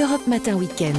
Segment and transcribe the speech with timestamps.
[0.00, 0.96] Europe Matin Weekend.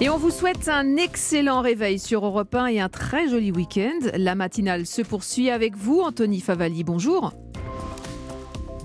[0.00, 3.98] Et on vous souhaite un excellent réveil sur Europe 1 et un très joli week-end.
[4.16, 6.84] La matinale se poursuit avec vous, Anthony Favali.
[6.84, 7.34] Bonjour.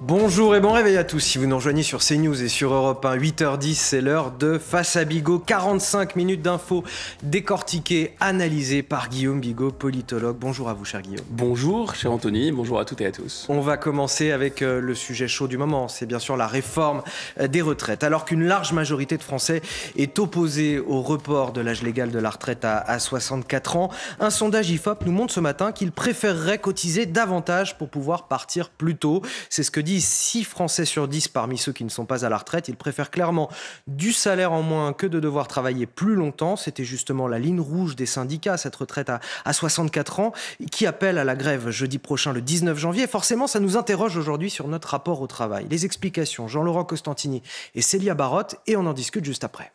[0.06, 1.22] Bonjour et bon réveil à tous.
[1.22, 4.98] Si vous nous rejoignez sur CNews et sur Europe 1, 8h10, c'est l'heure de Face
[4.98, 5.40] à Bigot.
[5.40, 6.84] 45 minutes d'infos
[7.24, 10.36] décortiquées, analysées par Guillaume Bigot, politologue.
[10.38, 11.24] Bonjour à vous, cher Guillaume.
[11.30, 12.52] Bonjour, cher Anthony.
[12.52, 13.46] Bonjour à toutes et à tous.
[13.48, 15.88] On va commencer avec euh, le sujet chaud du moment.
[15.88, 17.02] C'est bien sûr la réforme
[17.40, 18.04] euh, des retraites.
[18.04, 19.62] Alors qu'une large majorité de Français
[19.96, 24.70] est opposée au report de l'âge légal de la retraite à, 64 ans, un sondage
[24.70, 29.22] IFOP nous montre ce matin qu'ils préféreraient cotiser davantage pour pouvoir partir plus tôt.
[29.50, 32.30] C'est ce que dit 6 Français sur 10 parmi ceux qui ne sont pas à
[32.30, 32.68] la retraite.
[32.68, 33.50] Ils préfèrent clairement
[33.88, 36.56] du salaire en moins que de devoir travailler plus longtemps.
[36.56, 40.34] C'était justement la ligne rouge des syndicats, cette retraite à, à 64 ans,
[40.72, 43.08] qui appelle à la grève jeudi prochain, le 19 janvier.
[43.08, 45.68] forcément, ça nous interroge aujourd'hui sur notre rapport au travail.
[45.70, 47.42] Les explications, Jean-Laurent Costantini
[47.76, 49.72] et Célia Barotte, et on en discute juste après.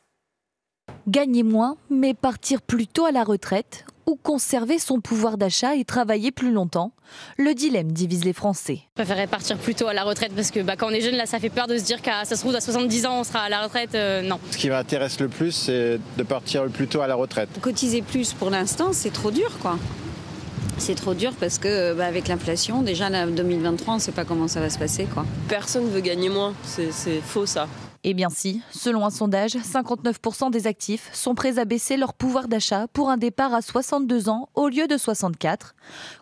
[1.07, 5.85] Gagner moins, mais partir plus tôt à la retraite ou conserver son pouvoir d'achat et
[5.85, 6.93] travailler plus longtemps
[7.37, 8.81] Le dilemme divise les Français.
[8.97, 11.15] Je préférerais partir plus tôt à la retraite parce que bah, quand on est jeune,
[11.15, 13.25] là, ça fait peur de se dire qu'à ça se trouve à 70 ans, on
[13.25, 13.95] sera à la retraite.
[13.95, 14.41] Euh, non.
[14.51, 17.51] Ce qui m'intéresse le plus, c'est de partir plus tôt à la retraite.
[17.61, 19.79] Cotiser plus pour l'instant, c'est trop dur, quoi.
[20.79, 24.25] C'est trop dur parce que bah, avec l'inflation, déjà en 2023, on ne sait pas
[24.25, 25.05] comment ça va se passer.
[25.05, 25.27] Quoi.
[25.49, 27.69] Personne ne veut gagner moins, c'est faux ça.
[28.11, 32.49] Eh bien si, selon un sondage, 59% des actifs sont prêts à baisser leur pouvoir
[32.49, 35.75] d'achat pour un départ à 62 ans au lieu de 64.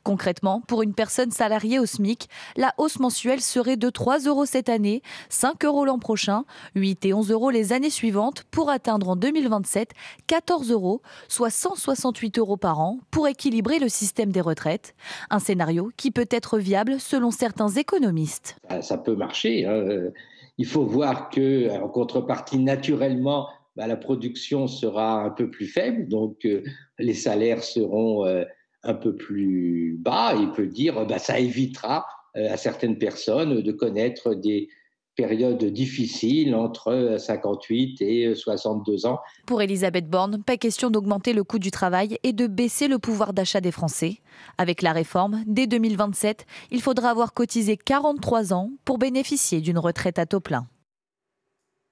[0.02, 4.68] Concrètement, pour une personne salariée au SMIC, la hausse mensuelle serait de 3 euros cette
[4.68, 9.14] année, 5 euros l'an prochain, 8 et 11 euros les années suivantes pour atteindre en
[9.14, 9.92] 2027
[10.26, 14.96] 14 euros, soit 168 euros par an pour équilibrer le système des retraites.
[15.30, 18.56] Un scénario qui peut être viable selon certains économistes.
[18.80, 19.66] Ça peut marcher.
[19.66, 20.10] Hein
[20.58, 26.08] il faut voir que, en contrepartie, naturellement, bah, la production sera un peu plus faible,
[26.08, 26.62] donc euh,
[26.98, 28.44] les salaires seront euh,
[28.82, 30.34] un peu plus bas.
[30.34, 32.06] Il peut dire, bah, ça évitera
[32.36, 34.68] euh, à certaines personnes de connaître des
[35.16, 39.20] période difficile entre 58 et 62 ans.
[39.46, 43.32] Pour Elisabeth Borne, pas question d'augmenter le coût du travail et de baisser le pouvoir
[43.32, 44.18] d'achat des Français.
[44.58, 50.18] Avec la réforme, dès 2027, il faudra avoir cotisé 43 ans pour bénéficier d'une retraite
[50.18, 50.66] à taux plein.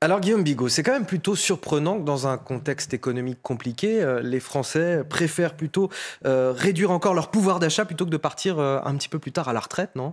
[0.04, 4.20] Alors Guillaume Bigot, c'est quand même plutôt surprenant que dans un contexte économique compliqué, euh,
[4.20, 5.88] les Français préfèrent plutôt
[6.26, 9.32] euh, réduire encore leur pouvoir d'achat plutôt que de partir euh, un petit peu plus
[9.32, 10.12] tard à la retraite, non?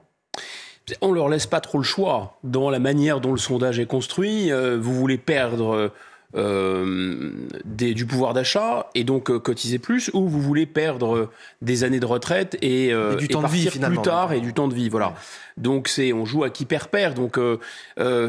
[1.01, 4.51] On leur laisse pas trop le choix dans la manière dont le sondage est construit.
[4.51, 5.91] Euh, vous voulez perdre
[6.35, 7.31] euh,
[7.65, 11.29] du pouvoir d'achat et donc euh, cotiser plus, ou vous voulez perdre
[11.61, 14.67] des années de retraite et, du temps partir de vie, plus tard et du temps
[14.67, 14.89] de vie.
[14.89, 15.13] Voilà.
[15.57, 17.15] Donc c'est on joue à qui perd perd.
[17.15, 17.39] Donc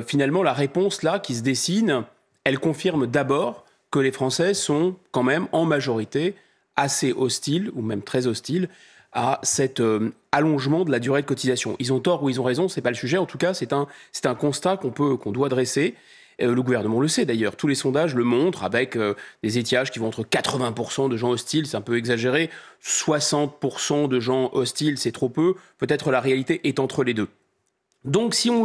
[0.07, 2.05] finalement la réponse là qui se dessine,
[2.45, 6.35] elle confirme d'abord que les Français sont quand même en majorité
[6.77, 8.69] assez hostiles ou même très hostiles
[9.13, 11.77] à cet euh, allongement de la durée de cotisation.
[11.79, 13.19] Ils ont tort ou ils ont raison, c'est pas le sujet.
[13.19, 15.95] En tout cas, c'est un, c'est un constat qu'on peut, qu'on doit dresser.
[16.41, 17.57] Euh, le gouvernement le sait d'ailleurs.
[17.57, 21.31] Tous les sondages le montrent avec euh, des étiages qui vont entre 80% de gens
[21.31, 22.49] hostiles, c'est un peu exagéré,
[22.83, 25.55] 60% de gens hostiles, c'est trop peu.
[25.77, 27.29] Peut-être la réalité est entre les deux.
[28.05, 28.65] Donc, si on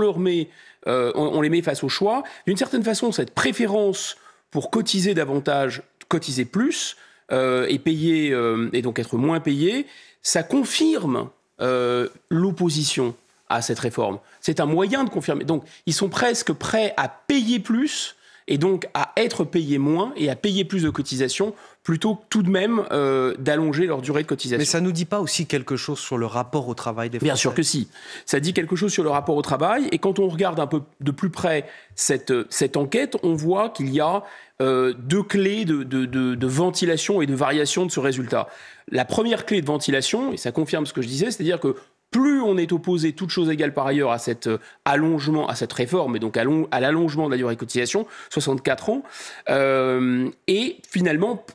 [0.86, 4.18] on, les met face au choix, d'une certaine façon, cette préférence
[4.50, 6.96] pour cotiser davantage, cotiser plus,
[7.30, 8.34] et payer
[8.74, 9.86] et donc être moins payé,
[10.22, 11.30] ça confirme
[11.62, 13.16] euh, l'opposition
[13.50, 14.20] à cette réforme.
[14.42, 15.46] C'est un moyen de confirmer.
[15.46, 18.17] Donc, ils sont presque prêts à payer plus
[18.48, 21.54] et donc à être payés moins et à payer plus de cotisations
[21.84, 24.60] plutôt que tout de même euh, d'allonger leur durée de cotisation.
[24.60, 27.18] Mais ça ne nous dit pas aussi quelque chose sur le rapport au travail des
[27.18, 27.88] Français Bien sûr que si.
[28.26, 29.88] Ça dit quelque chose sur le rapport au travail.
[29.92, 31.66] Et quand on regarde un peu de plus près
[31.96, 34.24] cette, cette enquête, on voit qu'il y a
[34.62, 38.48] euh, deux clés de, de, de, ventilation et de variation de ce résultat.
[38.90, 41.76] La première clé de ventilation, et ça confirme ce que je disais, c'est-à-dire que
[42.12, 45.74] plus on est opposé, toute chose égale par ailleurs, à cet euh, allongement, à cette
[45.74, 46.44] réforme, et donc à,
[46.80, 49.04] l'allongement de la durée de cotisation, 64 ans,
[49.50, 51.46] euh, et finalement,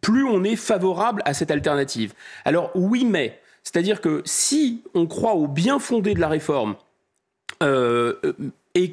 [0.00, 2.12] plus on est favorable à cette alternative.
[2.44, 6.76] Alors oui, mais, c'est-à-dire que si on croit au bien fondé de la réforme,
[7.62, 8.14] euh,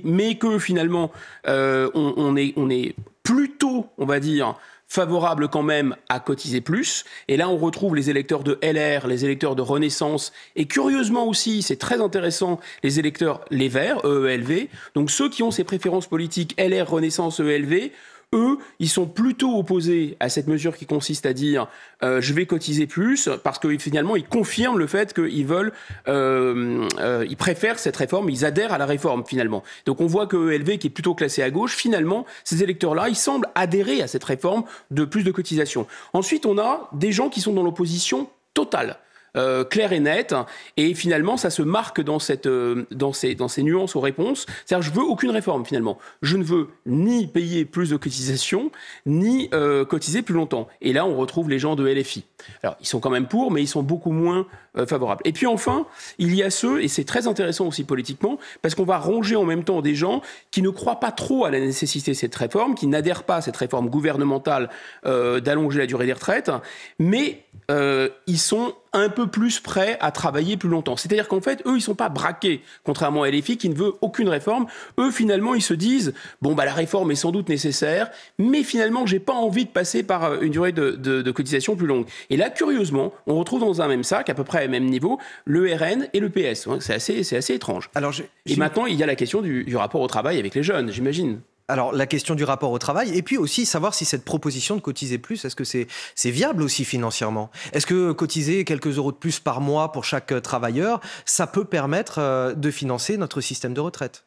[0.03, 1.11] mais que finalement
[1.45, 4.55] on est plutôt, on va dire,
[4.87, 7.03] favorable quand même à cotiser plus.
[7.27, 11.61] Et là, on retrouve les électeurs de LR, les électeurs de Renaissance, et curieusement aussi,
[11.61, 14.67] c'est très intéressant, les électeurs Les Verts, EELV.
[14.95, 17.91] Donc ceux qui ont ces préférences politiques LR, Renaissance, EELV,
[18.33, 21.67] eux, ils sont plutôt opposés à cette mesure qui consiste à dire
[22.03, 25.71] euh, je vais cotiser plus parce que finalement ils confirment le fait qu'ils veulent,
[26.09, 29.63] euh, euh, ils préfèrent cette réforme, ils adhèrent à la réforme finalement.
[29.85, 33.15] Donc on voit que ELV qui est plutôt classé à gauche, finalement ces électeurs-là, ils
[33.15, 35.87] semblent adhérer à cette réforme de plus de cotisation.
[36.11, 38.97] Ensuite, on a des gens qui sont dans l'opposition totale.
[39.37, 40.35] Euh, claire et nette.
[40.77, 44.45] Et finalement, ça se marque dans, cette, euh, dans, ces, dans ces nuances aux réponses.
[44.65, 45.99] C'est-à-dire, je veux aucune réforme finalement.
[46.21, 48.71] Je ne veux ni payer plus de cotisations,
[49.05, 50.67] ni euh, cotiser plus longtemps.
[50.81, 52.25] Et là, on retrouve les gens de LFI.
[52.63, 54.47] Alors, ils sont quand même pour, mais ils sont beaucoup moins
[54.85, 55.21] favorables.
[55.25, 55.85] Et puis enfin,
[56.19, 59.45] il y a ceux, et c'est très intéressant aussi politiquement, parce qu'on va ronger en
[59.45, 60.21] même temps des gens
[60.51, 63.41] qui ne croient pas trop à la nécessité de cette réforme, qui n'adhèrent pas à
[63.41, 64.69] cette réforme gouvernementale
[65.03, 66.51] d'allonger la durée des retraites,
[66.99, 70.97] mais ils sont un peu plus prêts à travailler plus longtemps.
[70.97, 74.29] C'est-à-dire qu'en fait, eux, ils sont pas braqués, contrairement à LFI qui ne veut aucune
[74.29, 74.65] réforme.
[74.99, 78.09] Eux, finalement, ils se disent bon, bah, la réforme est sans doute nécessaire,
[78.39, 82.05] mais finalement, j'ai pas envie de passer par euh, une durée de, cotisation plus longue.
[82.29, 85.73] Et là, curieusement, on retrouve dans un même sac, à peu près même niveau, le
[85.73, 86.67] RN et le PS.
[86.79, 87.89] C'est assez, c'est assez étrange.
[87.95, 88.13] Alors,
[88.45, 91.41] et maintenant, il y a la question du rapport au travail avec les jeunes, j'imagine.
[91.69, 94.81] Alors la question du rapport au travail, et puis aussi savoir si cette proposition de
[94.81, 95.87] cotiser plus, est-ce que c'est
[96.31, 97.51] viable aussi financièrement?
[97.73, 101.65] Est-ce que cotiser quelques euros de plus par mois pour chaque euh, travailleur, ça peut
[101.65, 104.26] permettre euh, de financer notre système de retraite?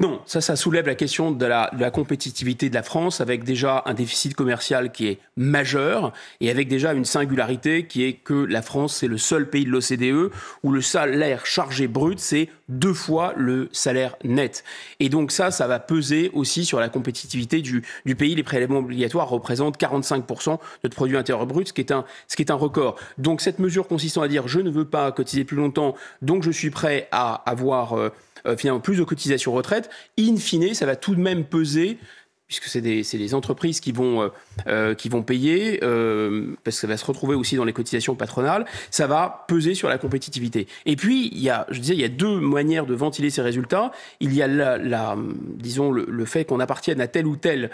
[0.00, 3.92] Non, ça, ça soulève la question de la, compétitivité de la France avec déjà un
[3.92, 8.96] déficit commercial qui est majeur et avec déjà une singularité qui est que la France,
[8.96, 10.32] c'est le seul pays de l'OCDE
[10.62, 14.64] où le salaire chargé brut, c'est deux fois le salaire net.
[15.00, 17.82] Et donc ça, ça va peser aussi sur la compétitivité du,
[18.16, 18.34] pays.
[18.34, 22.96] Les prélèvements obligatoires représentent 45% de notre produit intérieur brut, ce qui, est un, record.
[23.18, 26.50] Donc cette mesure consistant à dire je ne veux pas cotiser plus longtemps, donc je
[26.50, 27.98] suis prêt à avoir...
[27.98, 28.10] Euh,
[28.46, 31.98] euh, finalement plus de cotisations retraite, in fine, ça va tout de même peser
[32.46, 34.28] puisque c'est des, des, entreprises qui vont, euh,
[34.66, 38.64] euh, qui vont payer, parce que ça va se retrouver aussi dans les cotisations patronales,
[38.90, 40.66] ça va peser sur la compétitivité.
[40.84, 43.40] Et puis, il y a, je disais, il y a deux manières de ventiler ces
[43.40, 43.92] résultats.
[44.18, 45.16] Il y a la,
[45.54, 47.70] disons, le, fait qu'on appartienne à tel ou tel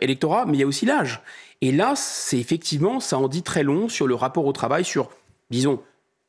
[0.00, 1.22] électorat, mais il y a aussi l'âge.
[1.60, 5.10] Et là, c'est effectivement, ça en dit très long sur le rapport au travail, sur,
[5.50, 5.80] disons,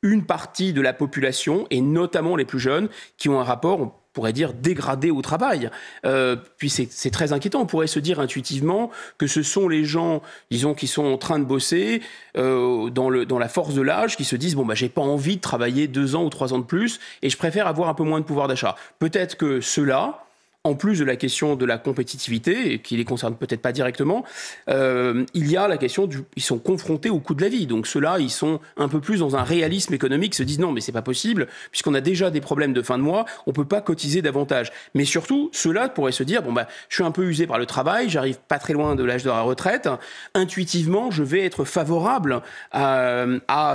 [0.02, 3.92] une partie de la population, et notamment les plus jeunes, qui ont un rapport, on
[4.14, 5.70] pourrait dire, dégradé au travail.
[6.06, 7.62] Euh, puis c'est très inquiétant.
[7.62, 11.40] On pourrait se dire intuitivement que ce sont les gens, disons, qui sont en train
[11.40, 12.02] de bosser
[12.38, 15.42] euh, dans, la force de l'âge, qui se disent, bon, bah, j'ai pas envie de
[15.42, 18.20] travailler deux ans ou trois ans de plus, et je préfère avoir un peu moins
[18.20, 18.76] de pouvoir d'achat.
[19.00, 20.26] Peut-être que ceux-là,
[20.70, 24.24] en plus de la question de la compétitivité, qui les concerne peut-être pas directement,
[24.70, 27.66] euh, il y a la question du, ils sont confrontés au coût de la vie.
[27.66, 30.82] Donc ceux-là, ils sont un peu plus dans un réalisme économique, se disent non, mais
[30.82, 33.82] c'est pas possible, puisqu'on a déjà des problèmes de fin de mois, on peut pas
[33.82, 34.72] cotiser davantage.
[34.94, 37.66] Mais surtout, ceux-là pourraient se dire bon bah, je suis un peu usé par le
[37.66, 39.90] travail, j'arrive pas très loin de l'âge de la retraite,
[40.36, 42.42] intuitivement, je vais être favorable
[42.72, 43.26] à,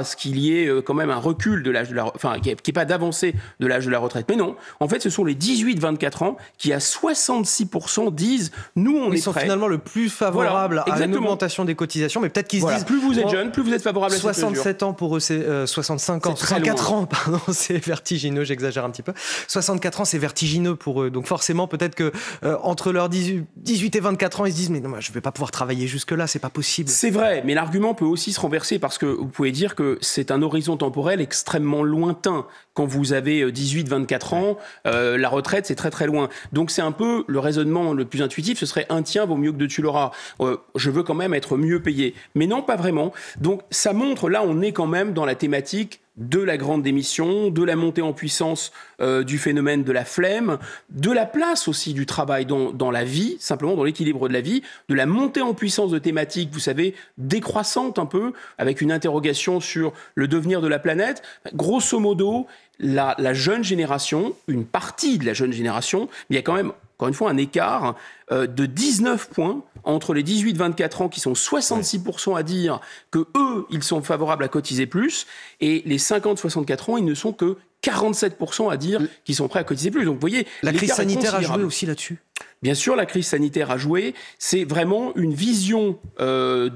[0.04, 2.50] ce qu'il y ait euh, quand même un recul de l'âge de la, enfin, qui
[2.50, 4.26] est pas d'avancée de l'âge de la retraite.
[4.28, 9.12] Mais non, en fait, ce sont les 18-24 ans qui à 66% disent nous on
[9.12, 12.62] Ils est sont finalement le plus favorable à une augmentation des cotisations, mais peut-être qu'ils
[12.62, 15.20] se disent plus vous êtes jeune, plus vous êtes favorable à 67 ans pour eux,
[15.20, 19.12] c'est 65 euh, ans, 64 ans, pardon, c'est vertigineux, j'exagère un petit peu.
[19.48, 21.10] 64 ans, c'est vertigineux pour eux.
[21.10, 22.12] Donc forcément, peut-être que
[22.44, 25.32] euh, entre leurs 18, et 24 ans, ils se disent mais non, je vais pas
[25.32, 26.88] pouvoir travailler jusque là, c'est pas possible.
[26.88, 30.30] C'est vrai, mais l'argument peut aussi se renverser parce que vous pouvez dire que c'est
[30.30, 32.46] un horizon temporel extrêmement lointain.
[32.74, 36.28] Quand vous avez 18, euh, 24 ans, la retraite c'est très très loin.
[36.52, 39.52] Donc c'est un peu le raisonnement le plus intuitif, ce serait un tien vaut mieux
[39.52, 40.10] que deux tu l'auras.
[40.40, 42.14] Euh, je veux quand même être mieux payé.
[42.34, 43.12] Mais non, pas vraiment.
[43.40, 47.50] Donc ça montre, là on est quand même dans la thématique de la grande démission,
[47.50, 50.58] de la montée en puissance euh, du phénomène de la flemme,
[50.90, 54.40] de la place aussi du travail dans, dans la vie, simplement dans l'équilibre de la
[54.40, 58.92] vie, de la montée en puissance de thématiques, vous savez, décroissantes un peu, avec une
[58.92, 61.22] interrogation sur le devenir de la planète.
[61.52, 62.46] Grosso modo,
[62.78, 66.72] la, la jeune génération, une partie de la jeune génération, il y a quand même
[66.96, 67.96] encore une fois, un écart
[68.30, 73.66] euh, de 19 points entre les 18-24 ans qui sont 66% à dire que eux,
[73.70, 75.26] ils sont favorables à cotiser plus,
[75.60, 79.64] et les 50-64 ans, ils ne sont que 47% à dire qu'ils sont prêts à
[79.64, 80.04] cotiser plus.
[80.04, 82.18] Donc vous voyez, la crise sanitaire a joué aussi là-dessus?
[82.62, 84.14] Bien sûr, la crise sanitaire a joué.
[84.38, 85.98] C'est vraiment une vision.
[86.20, 86.70] Euh,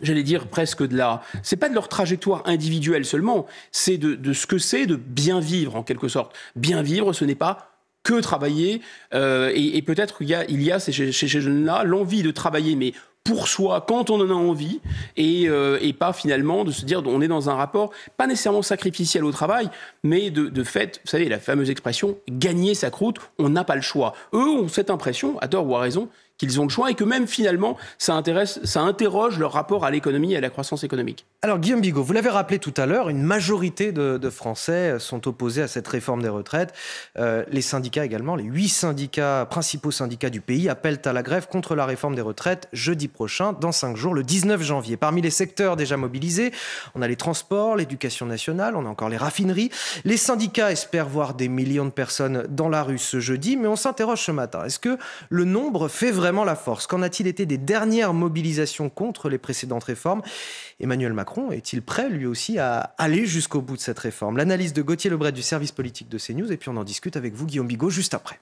[0.00, 1.22] j'allais dire presque de la.
[1.42, 5.76] C'est pas de leur trajectoire individuelle seulement, c'est de, ce que c'est de bien vivre
[5.76, 6.34] en quelque sorte.
[6.56, 7.68] Bien vivre, ce n'est pas
[8.02, 8.80] que travailler.
[9.14, 12.74] Euh, et, peut-être qu'il y a, il y a chez, ces jeunes-là l'envie de travailler,
[12.74, 12.92] mais
[13.24, 14.80] pour soi, quand on en a envie,
[15.16, 18.62] et, euh, et, pas finalement de se dire on est dans un rapport pas nécessairement
[18.62, 19.70] sacrificiel au travail,
[20.02, 23.76] mais de, de fait, vous savez, la fameuse expression gagner sa croûte, on n'a pas
[23.76, 24.14] le choix.
[24.32, 26.08] Eux ont cette impression, à tort ou à raison,
[26.38, 29.90] qu'ils ont le choix et que même finalement, ça, intéresse, ça interroge leur rapport à
[29.90, 31.26] l'économie et à la croissance économique.
[31.42, 35.62] Alors Guillaume Bigot, vous l'avez rappelé tout à l'heure, une majorité de, Français sont opposés
[35.62, 36.72] à cette réforme des retraites.
[37.18, 41.48] Euh, les syndicats également, les huit syndicats, principaux syndicats du pays, appellent à la grève
[41.48, 44.96] contre la réforme des retraites jeudi prochain, dans cinq jours, le 19 janvier.
[44.96, 46.52] Parmi les secteurs déjà mobilisés,
[46.94, 49.70] on a les transports, l'éducation nationale, on a encore les raffineries.
[50.04, 53.76] Les syndicats espèrent voir des millions de personnes dans la rue ce jeudi, mais on
[53.76, 54.64] s'interroge ce matin.
[54.64, 54.96] Est-ce que
[55.28, 56.86] le nombre fait vraiment la force.
[56.86, 60.22] Qu'en a-t-il été des dernières mobilisations contre les précédentes réformes?
[60.78, 64.36] Emmanuel Macron est-il prêt lui aussi à aller jusqu'au bout de cette réforme?
[64.36, 67.34] L'analyse de Gauthier Lebret du service politique de CNews et puis on en discute avec
[67.34, 68.38] vous Guillaume Bigot juste après.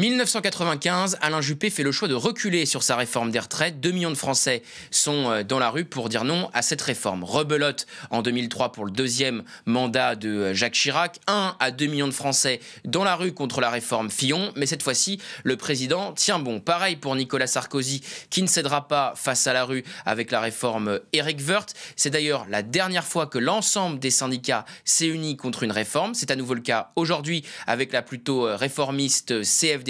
[0.00, 3.78] 1995, Alain Juppé fait le choix de reculer sur sa réforme des retraites.
[3.78, 7.22] 2 millions de Français sont euh, dans la rue pour dire non à cette réforme.
[7.22, 11.20] Rebelote en 2003 pour le deuxième mandat de euh, Jacques Chirac.
[11.28, 14.52] 1 à 2 millions de Français dans la rue contre la réforme Fillon.
[14.56, 16.58] Mais cette fois-ci, le président tient bon.
[16.58, 20.98] Pareil pour Nicolas Sarkozy qui ne cédera pas face à la rue avec la réforme
[21.12, 21.72] Eric Woerth.
[21.94, 26.14] C'est d'ailleurs la dernière fois que l'ensemble des syndicats s'est uni contre une réforme.
[26.14, 29.83] C'est à nouveau le cas aujourd'hui avec la plutôt euh, réformiste CFD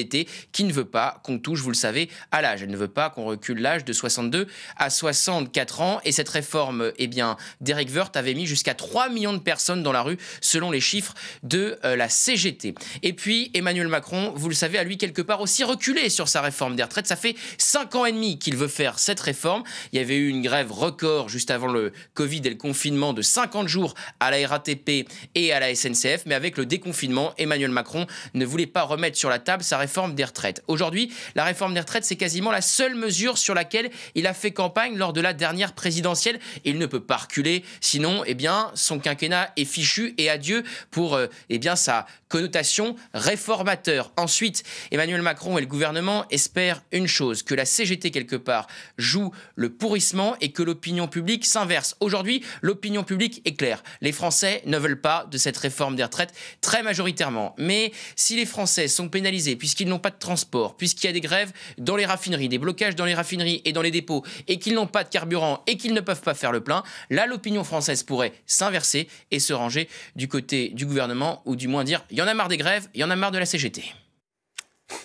[0.52, 2.62] qui ne veut pas qu'on touche, vous le savez, à l'âge.
[2.62, 4.46] Elle ne veut pas qu'on recule l'âge de 62
[4.76, 6.00] à 64 ans.
[6.04, 9.92] Et cette réforme, eh bien, d'Eric Woerth avait mis jusqu'à 3 millions de personnes dans
[9.92, 12.74] la rue, selon les chiffres de euh, la CGT.
[13.02, 16.40] Et puis, Emmanuel Macron, vous le savez, a lui quelque part aussi reculé sur sa
[16.40, 17.06] réforme des retraites.
[17.06, 19.62] Ça fait 5 ans et demi qu'il veut faire cette réforme.
[19.92, 23.22] Il y avait eu une grève record juste avant le Covid et le confinement de
[23.22, 26.24] 50 jours à la RATP et à la SNCF.
[26.26, 29.83] Mais avec le déconfinement, Emmanuel Macron ne voulait pas remettre sur la table sa réforme
[30.14, 30.62] des retraites.
[30.68, 34.50] Aujourd'hui, la réforme des retraites, c'est quasiment la seule mesure sur laquelle il a fait
[34.50, 36.38] campagne lors de la dernière présidentielle.
[36.64, 41.14] Il ne peut pas reculer, sinon, eh bien, son quinquennat est fichu et adieu pour,
[41.14, 44.12] euh, eh bien, sa connotation réformateur.
[44.16, 48.66] Ensuite, Emmanuel Macron et le gouvernement espèrent une chose, que la CGT quelque part
[48.98, 51.96] joue le pourrissement et que l'opinion publique s'inverse.
[52.00, 53.84] Aujourd'hui, l'opinion publique est claire.
[54.00, 57.54] Les Français ne veulent pas de cette réforme des retraites très majoritairement.
[57.58, 61.12] Mais si les Français sont pénalisés puisque puisqu'ils n'ont pas de transport, puisqu'il y a
[61.12, 64.60] des grèves dans les raffineries, des blocages dans les raffineries et dans les dépôts, et
[64.60, 67.64] qu'ils n'ont pas de carburant et qu'ils ne peuvent pas faire le plein, là, l'opinion
[67.64, 72.18] française pourrait s'inverser et se ranger du côté du gouvernement, ou du moins dire, il
[72.18, 73.82] y en a marre des grèves, il y en a marre de la CGT.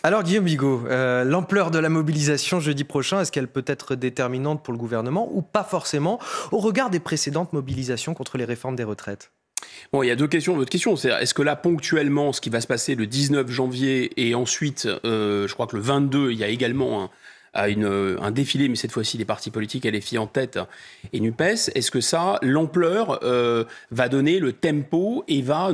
[0.04, 4.62] Alors Guillaume Bigot, euh, l'ampleur de la mobilisation jeudi prochain, est-ce qu'elle peut être déterminante
[4.64, 6.20] pour le gouvernement ou pas forcément
[6.52, 9.32] au regard des précédentes mobilisations contre les réformes des retraites?
[9.92, 10.56] Bon, il y a deux questions.
[10.56, 14.12] L'autre question, c'est est-ce que là, ponctuellement, ce qui va se passer le 19 janvier
[14.18, 17.10] et ensuite, euh, je crois que le 22, il y a également
[17.56, 20.60] un, défilé, mais cette fois-ci, les partis politiques, fille en tête
[21.12, 21.72] et NUPES.
[21.74, 25.72] Est-ce que ça, l'ampleur, euh, va donner le tempo et va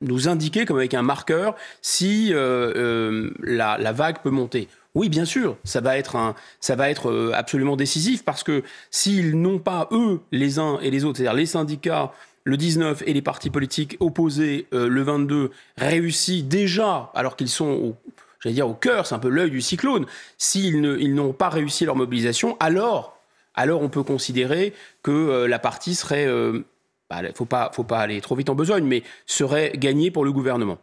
[0.00, 4.68] nous indiquer, comme avec un marqueur, si euh, la, la, vague peut monter?
[4.94, 9.38] Oui, bien sûr, ça va être, un, ça va être absolument décisif parce que s'ils
[9.40, 12.12] n'ont pas, eux, les uns et les autres, c'est-à-dire les syndicats,
[12.44, 17.66] le 19 et les partis politiques opposés euh, le 22 réussi déjà, alors qu'ils sont
[17.66, 17.96] au,
[18.48, 20.06] dire au cœur, c'est un peu l'œil du cyclone,
[20.38, 23.18] s'ils n'ont pas réussi leur mobilisation, alors,
[23.54, 26.64] alors on peut considérer que euh, la partie serait, euh,
[27.10, 30.32] bah, faut pas, faut pas aller trop vite en besogne, mais serait gagnée pour le
[30.32, 30.78] gouvernement.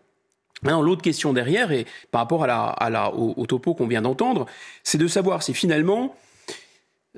[0.63, 4.47] Maintenant, l'autre question derrière, et par rapport à la, au topo qu'on vient d'entendre,
[4.83, 6.15] c'est de savoir si finalement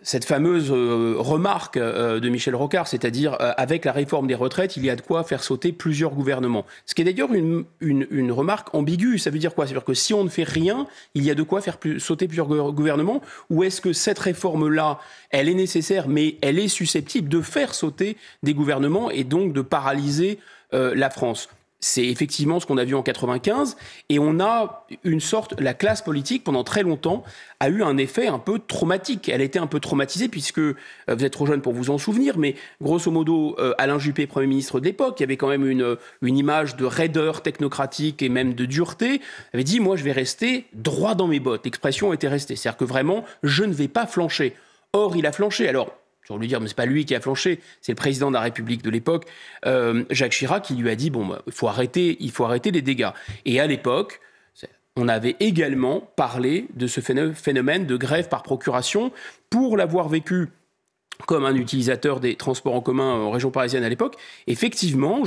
[0.03, 4.77] cette fameuse euh, remarque euh, de Michel Rocard, c'est-à-dire euh, avec la réforme des retraites,
[4.77, 6.65] il y a de quoi faire sauter plusieurs gouvernements.
[6.85, 9.17] Ce qui est d'ailleurs une, une, remarque ambiguë.
[9.19, 9.65] Ça veut dire quoi?
[9.65, 12.47] C'est-à-dire que si on ne fait rien, il y a de quoi faire sauter plusieurs
[12.47, 13.21] gouvernements?
[13.49, 14.99] Ou est-ce que cette réforme-là,
[15.31, 19.61] elle est nécessaire, mais elle est susceptible de faire sauter des gouvernements et donc de
[19.61, 20.39] paralyser
[20.71, 21.49] la France?
[21.79, 23.77] C'est effectivement ce qu'on a vu en 95,
[24.09, 27.23] et on a une sorte, la classe politique pendant très longtemps
[27.59, 29.29] a eu un effet un peu traumatique.
[29.29, 30.75] Elle était un peu traumatisée puisque euh,
[31.07, 34.47] vous êtes trop jeune pour vous en souvenir, mais grosso modo, euh, Alain Juppé, Premier
[34.47, 38.29] ministre de l'époque, il y avait quand même une, une image de raideur technocratique et
[38.29, 39.21] même de dureté,
[39.53, 41.65] avait dit moi je vais rester droit dans mes bottes.
[41.65, 44.55] L'expression était restée, c'est-à-dire que vraiment je ne vais pas flancher.
[44.91, 45.69] Or il a flanché.
[45.69, 45.98] Alors
[46.29, 48.41] pour lui dire, mais c'est pas lui qui a flanché, c'est le président de la
[48.41, 49.25] République de l'époque,
[49.65, 52.69] euh, Jacques Chirac, qui lui a dit, bon, bah, il faut arrêter, il faut arrêter
[52.69, 53.09] les dégâts.
[53.45, 54.21] Et à l'époque,
[54.95, 59.11] on avait également parlé de ce phénomène de grève par procuration
[59.49, 60.49] pour l'avoir vécu
[61.25, 64.15] comme un utilisateur des transports en commun en région parisienne à l'époque.
[64.45, 65.23] Effectivement,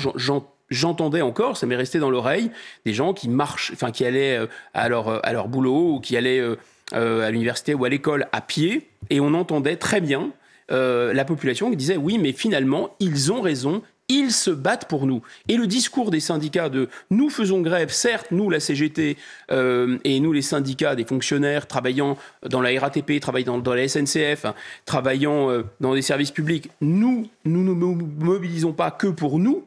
[0.70, 2.52] j'entendais encore, ça m'est resté dans l'oreille,
[2.86, 6.16] des gens qui marchent, enfin qui allaient euh, à leur, à leur boulot ou qui
[6.16, 10.30] allaient euh, à l'université ou à l'école à pied, et on entendait très bien
[10.72, 15.06] euh, la population qui disait oui, mais finalement, ils ont raison, Ils se battent pour
[15.06, 15.22] nous.
[15.48, 19.16] Et le discours des syndicats de nous faisons grève, certes, nous, la CGT,
[19.50, 24.44] euh, et nous, les syndicats des fonctionnaires travaillant dans la RATP, travaillant dans, la SNCF,
[24.44, 24.54] hein,
[24.86, 29.64] travaillant euh, dans des services publics, nous, nous ne nous mobilisons pas que pour nous,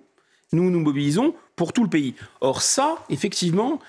[0.52, 2.14] nous nous mobilisons pour tout le pays.
[2.42, 3.80] Or ça, effectivement,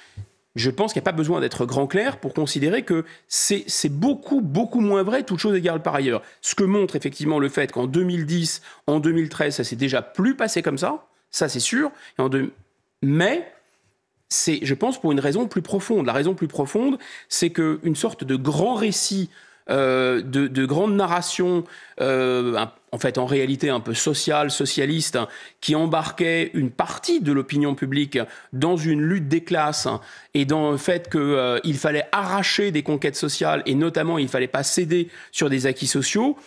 [0.56, 4.40] je pense qu'il n'y a pas besoin d'être grand clair pour considérer que c'est beaucoup,
[4.40, 6.22] beaucoup moins vrai, toute chose égale par ailleurs.
[6.40, 10.62] Ce que montre effectivement le fait qu'en 2010, en 2013, ça s'est déjà plus passé
[10.62, 11.92] comme ça, ça c'est sûr,
[13.02, 13.52] mais
[14.28, 16.06] c'est, je pense, pour une raison plus profonde.
[16.06, 16.98] La raison plus profonde,
[17.28, 19.30] c'est qu'une sorte de grand récit
[19.68, 21.64] euh, de, de grandes narrations,
[22.00, 22.64] euh,
[22.96, 25.18] en fait en réalité un peu sociales, socialistes,
[25.60, 28.18] qui embarquaient une partie de l'opinion publique
[28.54, 29.86] dans une lutte des classes
[30.32, 34.46] et dans le fait qu'il euh, fallait arracher des conquêtes sociales et notamment il fallait
[34.46, 36.38] pas céder sur des acquis sociaux.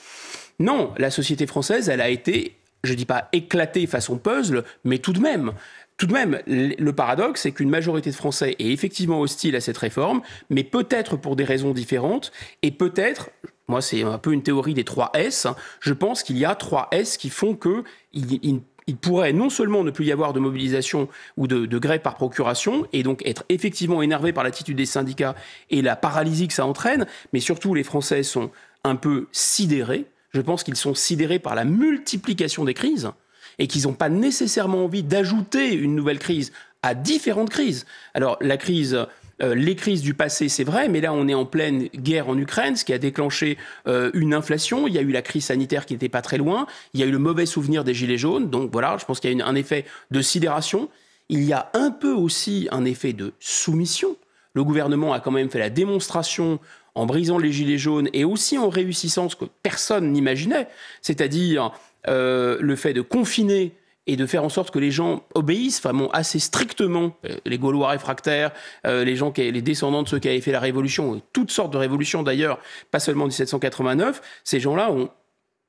[0.57, 5.13] Non, la société française, elle a été, je dis pas éclatée façon puzzle, mais tout
[5.13, 5.53] de même
[5.97, 9.77] tout de même, le paradoxe, c'est qu'une majorité de Français est effectivement hostile à cette
[9.77, 13.31] réforme, mais peut-être pour des raisons différentes, et peut-être,
[13.69, 15.47] moi c'est un peu une théorie des trois S,
[15.79, 18.61] je pense qu'il y a trois S qui font que il,
[19.01, 21.07] pourrait non seulement ne plus y avoir de mobilisation
[21.37, 25.35] ou de, de, grève par procuration, et donc être effectivement énervé par l'attitude des syndicats
[25.69, 28.49] et la paralysie que ça entraîne, mais surtout les Français sont
[28.83, 30.05] un peu sidérés.
[30.31, 33.11] Je pense qu'ils sont sidérés par la multiplication des crises
[33.59, 37.85] et qu'ils n'ont pas nécessairement envie d'ajouter une nouvelle crise à différentes crises.
[38.13, 39.05] Alors la crise
[39.41, 42.37] euh, les crises du passé, c'est vrai, mais là, on est en pleine guerre en
[42.37, 44.87] Ukraine, ce qui a déclenché euh, une inflation.
[44.87, 46.67] Il y a eu la crise sanitaire qui n'était pas très loin.
[46.93, 48.49] Il y a eu le mauvais souvenir des Gilets jaunes.
[48.49, 50.89] Donc voilà, je pense qu'il y a un effet de sidération.
[51.29, 54.17] Il y a un peu aussi un effet de soumission.
[54.53, 56.59] Le gouvernement a quand même fait la démonstration
[56.95, 60.67] en brisant les Gilets jaunes et aussi en réussissant ce que personne n'imaginait,
[61.01, 61.71] c'est-à-dire
[62.07, 63.73] euh, le fait de confiner
[64.09, 67.89] et de faire en sorte que les gens obéissent vraiment assez strictement, euh, les Gaulois
[67.89, 68.51] réfractaires,
[68.87, 71.71] euh, les gens qui, les descendants de ceux qui avaient fait la Révolution, toutes sortes
[71.71, 72.57] de révolutions d'ailleurs,
[72.89, 75.11] pas seulement 1789, ces gens-là ont,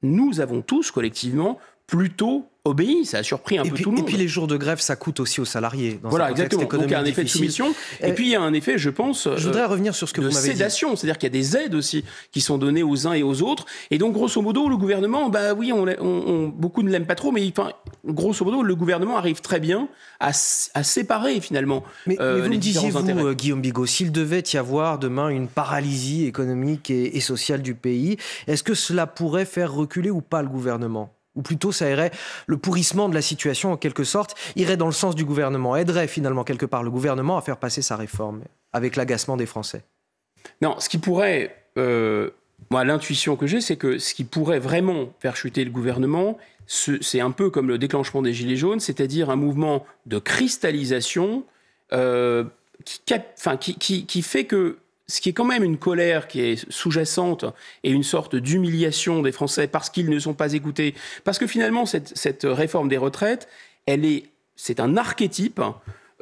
[0.00, 1.58] nous avons tous collectivement
[1.90, 3.04] plutôt obéi.
[3.04, 4.06] Ça a surpris un peu tout le monde.
[4.06, 5.98] Et puis les jours de grève, ça coûte aussi aux salariés.
[6.00, 6.62] Dans voilà, exactement.
[6.62, 7.74] Donc il y a un effet de soumission.
[8.00, 10.20] Et, puis il y a un effet, je pense, je voudrais revenir sur ce que
[10.20, 10.94] de vous m'avez sédation.
[10.94, 13.66] C'est-à-dire qu'il y a des aides aussi qui sont données aux uns et aux autres.
[13.90, 17.46] Et donc grosso modo, le gouvernement, bah oui, on, beaucoup ne l'aiment pas trop, mais
[17.48, 17.72] enfin,
[18.04, 19.88] grosso modo, le gouvernement arrive très bien
[20.20, 21.82] à, séparer finalement.
[22.06, 25.48] Mais, euh, vous me disiez, vous, euh, Guillaume Bigot, s'il devait y avoir demain une
[25.48, 30.48] paralysie économique et sociale du pays, est-ce que cela pourrait faire reculer ou pas le
[30.48, 31.12] gouvernement?
[31.36, 32.10] Ou plutôt ça irait,
[32.46, 36.08] le pourrissement de la situation en quelque sorte, irait dans le sens du gouvernement, aiderait
[36.08, 39.84] finalement quelque part le gouvernement à faire passer sa réforme, avec l'agacement des Français.
[40.62, 42.30] Non, ce qui pourrait, euh,
[42.70, 47.20] moi l'intuition que j'ai, c'est que ce qui pourrait vraiment faire chuter le gouvernement, c'est
[47.20, 51.44] un peu comme le déclenchement des Gilets jaunes, c'est-à-dire un mouvement de cristallisation
[51.92, 52.44] euh,
[52.84, 54.78] qui, fait que
[55.10, 57.44] ce qui est quand même une colère qui est sous-jacente
[57.82, 60.94] et une sorte d'humiliation des Français parce qu'ils ne sont pas écoutés.
[61.24, 63.48] Parce que finalement, cette, réforme des retraites,
[63.86, 65.60] elle est, c'est un archétype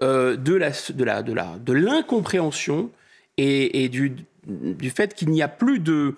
[0.03, 2.91] euh, de, l'incompréhension
[3.37, 4.17] et, du,
[4.91, 6.15] fait qu'il n'y a plus de,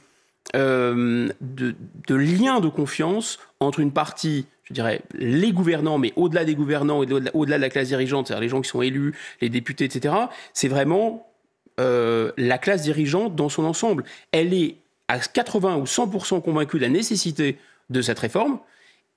[0.54, 1.74] euh, de,
[2.06, 7.02] de, lien de confiance entre une partie je dirais, les gouvernants, mais au-delà des gouvernants
[7.02, 10.14] et au-delà de la classe dirigeante, c'est-à-dire les gens qui sont élus, les députés, etc.,
[10.52, 11.26] c'est vraiment
[11.80, 14.04] euh, la classe dirigeante dans son ensemble.
[14.32, 14.76] Elle est
[15.08, 18.60] à 80 ou 100% convaincue de la nécessité de cette réforme.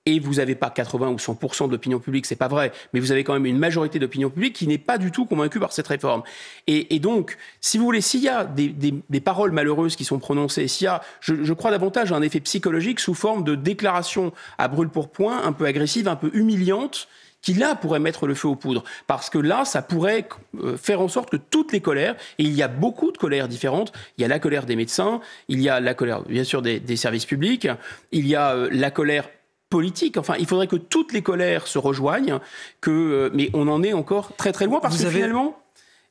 [0.06, 3.14] Et vous n'avez pas 80 ou 100% de l'opinion publique, c'est pas vrai, mais vous
[3.14, 5.88] avez quand même une majorité d'opinion publique qui n'est pas du tout convaincue par cette
[5.88, 6.24] réforme.
[6.68, 10.86] Et, donc, si vous voulez, s'il y a des, paroles malheureuses qui sont prononcées, s'il
[10.86, 14.90] y a, je, crois davantage à un effet psychologique sous forme de déclaration à brûle
[14.90, 17.08] pour point, un peu agressive, un peu humiliante,
[17.44, 18.84] qui là pourrait mettre le feu aux poudres.
[19.06, 20.28] Parce que là, ça pourrait
[20.64, 23.48] euh, faire en sorte que toutes les colères, et il y a beaucoup de colères
[23.48, 26.64] différentes, il y a la colère des médecins, il y a la colère bien sûr
[26.64, 27.68] des, services publics,
[28.12, 29.30] il y a euh, la colère
[29.70, 30.18] politique.
[30.18, 32.40] Enfin, il faudrait que toutes les colères se rejoignent,
[32.80, 35.60] que, euh, mais on en est encore très très loin parce que finalement,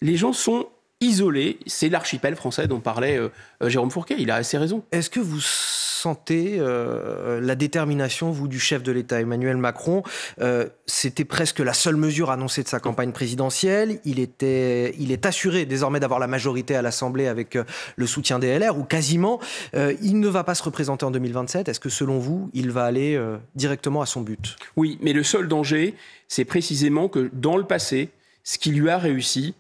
[0.03, 0.69] les gens sont
[1.03, 1.59] isolés.
[1.67, 3.21] C'est l'archipel français dont parlait
[3.61, 4.17] Jérôme Fourquet.
[4.19, 4.85] Il a assez raison.
[4.93, 5.41] Est-ce que vous
[6.03, 10.03] sentez euh, la détermination, vous, du chef de l'État, Emmanuel Macron?
[10.41, 14.01] Euh, C'était presque la seule mesure annoncée de sa campagne présidentielle.
[14.05, 17.63] Il, était, il est assuré désormais d'avoir la majorité à l'Assemblée avec euh,
[17.97, 19.39] le soutien des LR, ou quasiment.
[19.75, 21.69] il ne va pas se représenter en 2027.
[21.69, 23.21] Est-ce que, selon vous, il va aller
[23.55, 24.57] directement à son but?
[24.77, 25.95] Oui, mais le seul danger,
[26.29, 28.11] c'est précisément que dans le passé,
[28.45, 29.55] ce qui lui a réussi,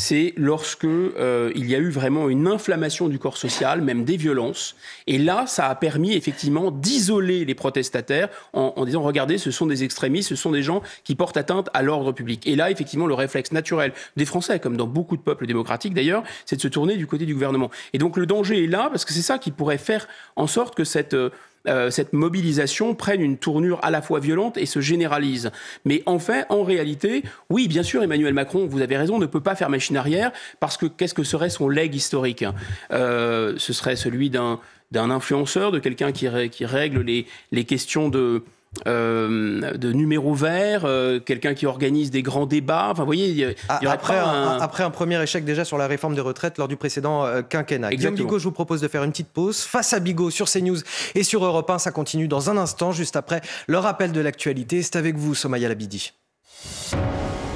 [0.00, 4.16] c'est lorsque euh, il y a eu vraiment une inflammation du corps social, même des
[4.16, 4.76] violences.
[5.08, 9.82] Et là, ça a permis effectivement d'isoler les protestataires en, disant regardez, ce sont des
[9.82, 12.46] extrémistes, ce sont des gens qui portent atteinte à l'ordre public.
[12.46, 16.22] Et là, effectivement, le réflexe naturel des Français, comme dans beaucoup de peuples démocratiques d'ailleurs,
[16.46, 17.70] c'est de se tourner du côté du gouvernement.
[17.92, 20.06] Et donc le danger est là parce que c'est ça qui pourrait faire
[20.36, 21.30] en sorte que cette euh,
[21.68, 25.50] euh, cette mobilisation prenne une tournure à la fois violente et se généralise.
[25.84, 29.40] Mais en fait, en réalité, oui, bien sûr, Emmanuel Macron, vous avez raison, ne peut
[29.40, 32.44] pas faire machine arrière parce que qu'est-ce que serait son leg historique?
[32.92, 34.60] Euh, Ce serait celui d'un
[34.92, 38.42] influenceur, de quelqu'un qui, qui, règle les, les questions de,
[38.86, 42.88] euh, de numéro vert, euh, quelqu'un qui organise des grands débats.
[42.90, 44.58] Enfin, vous voyez, il y, après, un...
[44.60, 47.90] après un premier échec déjà sur la réforme des retraites lors du précédent euh, quinquennat.
[47.90, 49.60] Guillaume Bigot, je vous propose de faire une petite pause.
[49.60, 50.78] Face à Bigot sur CNews
[51.14, 54.82] et sur Europe 1, ça continue dans un instant, juste après le rappel de l'actualité.
[54.82, 56.12] C'est avec vous, Somaya Labidi.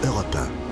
[0.05, 0.72] Europe 1.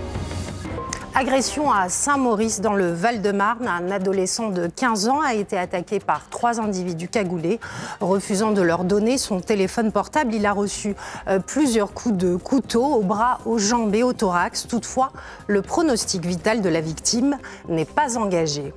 [1.20, 3.68] Agression à Saint-Maurice dans le Val-de-Marne.
[3.68, 7.60] Un adolescent de 15 ans a été attaqué par trois individus cagoulés.
[8.00, 10.96] Refusant de leur donner son téléphone portable, il a reçu
[11.28, 14.66] euh, plusieurs coups de couteau au bras, aux jambes et au thorax.
[14.66, 15.12] Toutefois,
[15.46, 17.36] le pronostic vital de la victime
[17.68, 18.72] n'est pas engagé.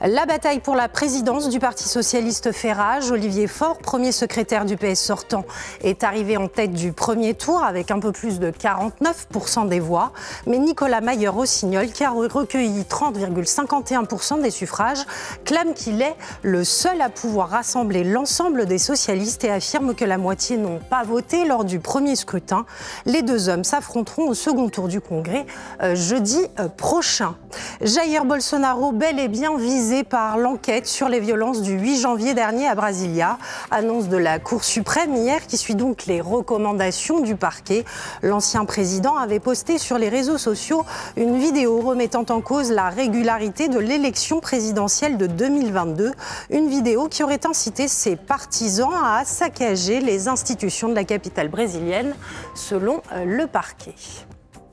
[0.00, 3.10] La bataille pour la présidence du Parti socialiste fait rage.
[3.10, 5.44] Olivier Faure, premier secrétaire du PS sortant,
[5.82, 10.12] est arrivé en tête du premier tour avec un peu plus de 49% des voix.
[10.46, 15.04] Mais Nicolas Mayer-Rossignol, qui a recueilli 30,51% des suffrages,
[15.44, 20.18] clame qu'il est le seul à pouvoir rassembler l'ensemble des socialistes et affirme que la
[20.18, 22.66] moitié n'ont pas voté lors du premier scrutin.
[23.04, 25.46] Les deux hommes s'affronteront au second tour du Congrès
[25.82, 27.36] euh, jeudi euh, prochain.
[27.80, 32.68] Jair Bolsonaro, bel et bien visé par l'enquête sur les violences du 8 janvier dernier
[32.68, 33.36] à Brasilia.
[33.72, 37.84] Annonce de la Cour suprême hier qui suit donc les recommandations du parquet.
[38.22, 40.84] L'ancien président avait posté sur les réseaux sociaux
[41.16, 46.12] une vidéo remettant en cause la régularité de l'élection présidentielle de 2022.
[46.50, 52.14] Une vidéo qui aurait incité ses partisans à saccager les institutions de la capitale brésilienne,
[52.54, 53.94] selon euh, le parquet.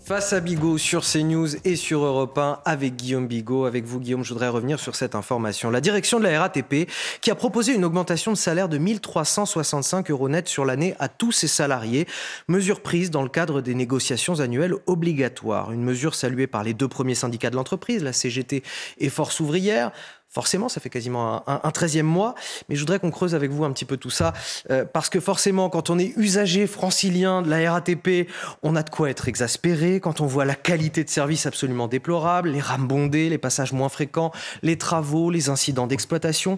[0.06, 3.64] Face à Bigot sur CNews et sur Europe 1 avec Guillaume Bigot.
[3.64, 5.72] Avec vous, Guillaume, je voudrais revenir sur cette information.
[5.72, 6.90] La direction de la RATP
[7.22, 11.32] qui a proposé une augmentation de salaire de 1365 euros net sur l'année à tous
[11.32, 12.06] ses salariés.
[12.50, 15.72] Mesure prise dans le cadre des négociations annuelles obligatoires.
[15.72, 18.62] Une mesure saluée par les deux premiers syndicats de l'entreprise, la CGT
[18.98, 19.94] et Force ouvrière.
[20.34, 22.34] Forcément, ça fait quasiment un, 13e mois,
[22.68, 24.34] mais je voudrais qu'on creuse avec vous un petit peu tout ça,
[24.72, 28.28] euh, parce que forcément, quand on est usager francilien de la RATP,
[28.64, 32.50] on a de quoi être exaspéré quand on voit la qualité de service absolument déplorable,
[32.50, 34.32] les rames bondées, les passages moins fréquents,
[34.64, 36.58] les travaux, les incidents d'exploitation,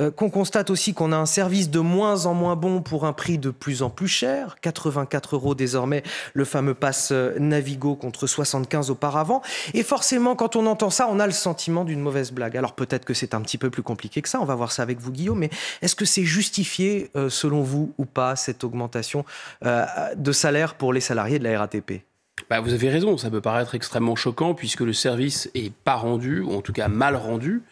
[0.00, 3.12] euh, qu'on constate aussi qu'on a un service de moins en moins bon pour un
[3.12, 8.26] prix de plus en plus cher, 84 euros désormais, le fameux pass euh, Navigo contre
[8.26, 9.40] 75 auparavant,
[9.72, 12.56] et forcément, quand on entend ça, on a le sentiment d'une mauvaise blague.
[12.56, 14.40] Alors peut-être que c'est un petit peu plus compliqué que ça.
[14.40, 15.38] On va voir ça avec vous, Guillaume.
[15.38, 15.50] Mais
[15.82, 19.24] est-ce que c'est justifié, euh, selon vous, ou pas, cette augmentation
[19.64, 19.84] euh,
[20.16, 22.02] de salaire pour les salariés de la RATP
[22.50, 26.40] bah, vous avez raison, ça peut paraître extrêmement choquant puisque le service est pas rendu,
[26.40, 27.62] ou en tout cas mal rendu.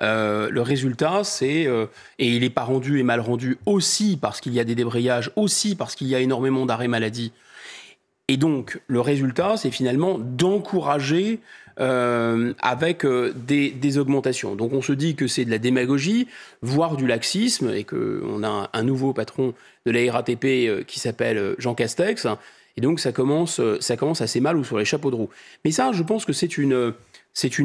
[0.00, 4.54] Euh, le résultat, c'est, et il n'est pas rendu et mal rendu aussi parce qu'il
[4.54, 7.32] y a des débrayages, aussi parce qu'il y a énormément d'arrêts maladie.
[8.28, 11.40] Et donc, le résultat, c'est finalement d'encourager
[11.80, 14.54] euh, avec euh, des, augmentations.
[14.54, 16.28] Donc on se dit que c'est de la démagogie,
[16.60, 19.54] voire du laxisme, et qu'on a un, nouveau patron
[19.86, 22.26] de la RATP euh, qui s'appelle Jean Castex,
[22.76, 25.30] et donc ça commence, ça commence assez mal ou sur les chapeaux de roue.
[25.64, 26.92] Mais ça, je pense que c'est une,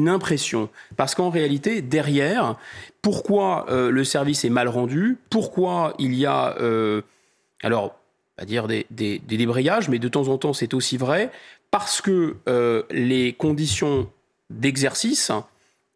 [0.08, 2.56] impression, parce qu'en réalité, derrière,
[3.02, 6.56] pourquoi le service est mal rendu, pourquoi il y a,
[7.62, 7.98] alors,
[8.36, 11.30] pas dire des, des, des débrayages, mais de temps en temps c'est aussi vrai,
[11.70, 14.10] parce que euh, les conditions
[14.50, 15.30] d'exercice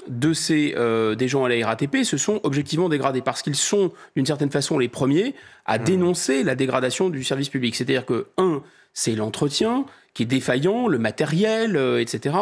[0.09, 3.93] de ces euh, des gens à la RATP se sont objectivement dégradées parce qu'ils sont
[4.17, 5.85] d'une certaine façon les premiers à mmh.
[5.85, 7.77] dénoncer la dégradation du service public.
[7.77, 8.63] C'est-à-dire que un,
[8.95, 12.37] c'est l'entretien qui est défaillant, le matériel, euh, etc.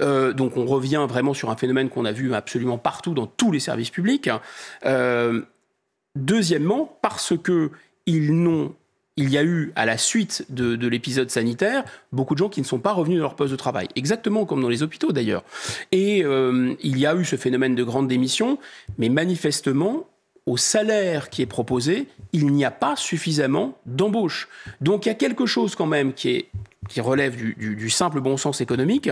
[0.00, 3.60] donc on revient vraiment sur un phénomène qu'on a vu absolument partout dans tous les
[3.60, 4.30] services publics.
[6.14, 7.70] deuxièmement, parce que
[8.06, 8.74] ils n'ont
[9.18, 12.66] il y a eu, à la suite de, l'épisode sanitaire, beaucoup de gens qui ne
[12.66, 13.88] sont pas revenus de leur poste de travail.
[13.96, 15.42] Exactement comme dans les hôpitaux d'ailleurs.
[15.90, 18.58] Et euh, il y a eu ce phénomène de grande démission,
[18.96, 20.06] mais manifestement,
[20.46, 24.48] au salaire qui est proposé, il n'y a pas suffisamment d'embauche.
[24.80, 26.46] Donc il y a quelque chose quand même qui
[26.96, 29.10] relève du simple bon sens économique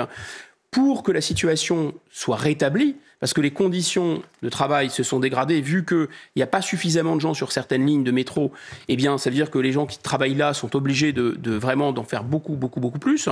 [0.70, 5.60] pour que la situation soit rétablie, parce que les conditions de travail se sont dégradées,
[5.60, 8.52] vu qu'il n'y a pas suffisamment de gens sur certaines lignes de métro,
[8.88, 11.92] eh bien, ça veut dire que les gens qui travaillent là sont obligés de, vraiment
[11.92, 13.28] d'en faire beaucoup, beaucoup, beaucoup plus.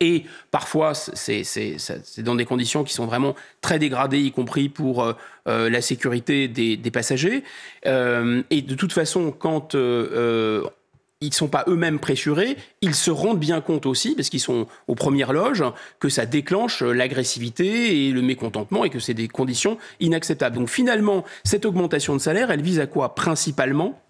[0.00, 1.42] Et parfois, c'est
[2.18, 5.12] dans des conditions qui sont vraiment très dégradées, y compris pour euh,
[5.48, 7.44] euh, la sécurité des, passagers.
[7.86, 9.74] Euh, et de toute façon, quand
[11.24, 14.66] ils ne sont pas eux-mêmes pressurés, ils se rendent bien compte aussi, parce qu'ils sont
[14.88, 15.64] aux premières loges,
[15.98, 20.56] que ça déclenche l'agressivité et le mécontentement et que c'est des conditions inacceptables.
[20.56, 23.14] Donc finalement, cette augmentation de salaire, elle vise à quoi?
[23.14, 24.00] Principalement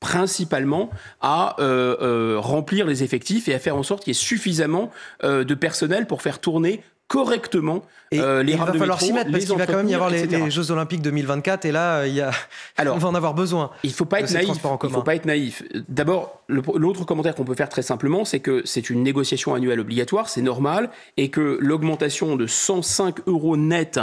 [0.00, 4.20] principalement à euh, euh, remplir les effectifs et à faire en sorte qu'il y ait
[4.20, 4.90] suffisamment
[5.24, 9.30] euh, de personnel pour faire tourner correctement et, euh, les il va falloir s'y mettre
[9.30, 12.20] parce qu'il va quand même y avoir les, Jeux Olympiques 2024 et là il y
[12.20, 12.30] a
[12.76, 13.70] Alors, on va en avoir besoin.
[13.82, 14.50] Il faut pas être naïf.
[14.50, 15.62] Il faut pas être naïf.
[15.88, 20.28] D'abord, l'autre commentaire qu'on peut faire très simplement, c'est que c'est une négociation annuelle obligatoire,
[20.28, 23.98] c'est normal, et que l'augmentation de 105 euros net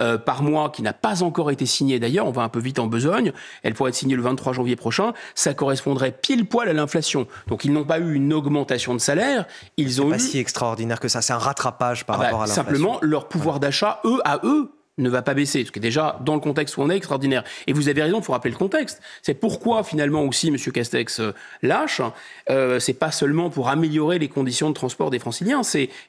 [0.00, 1.98] euh, par mois, qui n'a pas encore été signée.
[1.98, 3.32] D'ailleurs, on va un peu vite en besogne,
[3.62, 7.26] elle pourrait être signée le 23 janvier prochain, ça correspondrait pile poil à l'inflation.
[7.48, 10.20] Donc ils n'ont pas eu une augmentation de salaire, ils ont pas eu...
[10.20, 12.64] si extraordinaire que ça, c'est un rattrapage par ah bah, rapport à l'inflation.
[12.64, 16.18] Simplement, leur pouvoir d'achat, eux, à eux, ne va pas baisser, ce qui est déjà
[16.24, 17.44] dans le contexte où on est extraordinaire.
[17.66, 19.00] Et vous avez raison, il faut rappeler le contexte.
[19.22, 20.56] C'est pourquoi finalement aussi M.
[20.56, 21.32] Castex euh,
[21.62, 22.00] lâche.
[22.48, 25.62] Euh, c'est pas seulement pour améliorer les conditions de transport des Franciliens,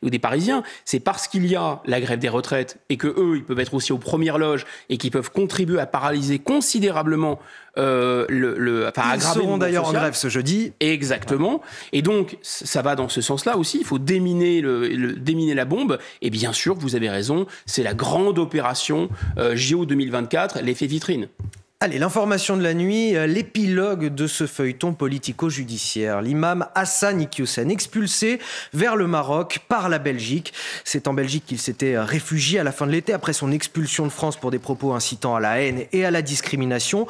[0.04, 0.64] ou des Parisiens.
[0.86, 3.74] C'est parce qu'il y a la grève des retraites et que eux, ils peuvent être
[3.74, 7.40] aussi aux premières loges et qui peuvent contribuer à paralyser considérablement
[7.78, 10.74] euh, le, le, enfin, Ils seront d'ailleurs en grève ce jeudi.
[10.80, 11.62] Exactement.
[11.94, 13.80] Et donc, ça va dans ce sens-là aussi.
[13.80, 15.98] Il faut déminer, le, déminer la bombe.
[16.22, 21.28] Et bien sûr, vous avez raison, c'est la grande opération euh, JO 2024, l'effet vitrine.
[21.84, 26.22] Allez, l'information de la nuit, euh, l'épilogue de ce feuilleton politico-judiciaire.
[26.22, 28.38] L'imam Hassan Iqiyoussen, expulsé
[28.72, 30.54] vers le Maroc par la Belgique.
[30.84, 34.12] C'est en Belgique qu'il s'était réfugié à la fin de l'été après son expulsion de
[34.12, 37.08] France pour des propos incitant à la haine et à la discrimination.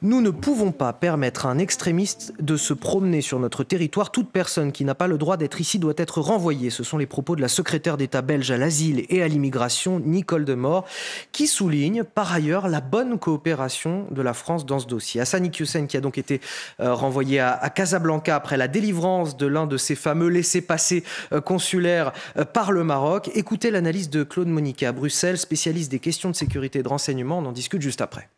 [0.00, 4.12] Nous ne pouvons pas permettre à un extrémiste de se promener sur notre territoire.
[4.12, 6.70] Toute personne qui n'a pas le droit d'être ici doit être renvoyée.
[6.70, 10.46] Ce sont les propos de la secrétaire d'État belge à l'asile et à l'immigration, Nicole
[10.46, 10.86] Demort,
[11.32, 15.20] qui souligne par ailleurs la bonne coopération de la France dans ce dossier.
[15.20, 16.40] Hassan Iqiyoussen qui a donc été
[16.80, 22.12] euh, renvoyé à, Casablanca après la délivrance de l'un de ces fameux laissés-passer euh, consulaires
[22.36, 23.30] euh, par le Maroc.
[23.34, 27.38] Écoutez l'analyse de Claude Monique à Bruxelles, spécialiste des questions de sécurité et de renseignement.
[27.38, 28.28] On en discute juste après.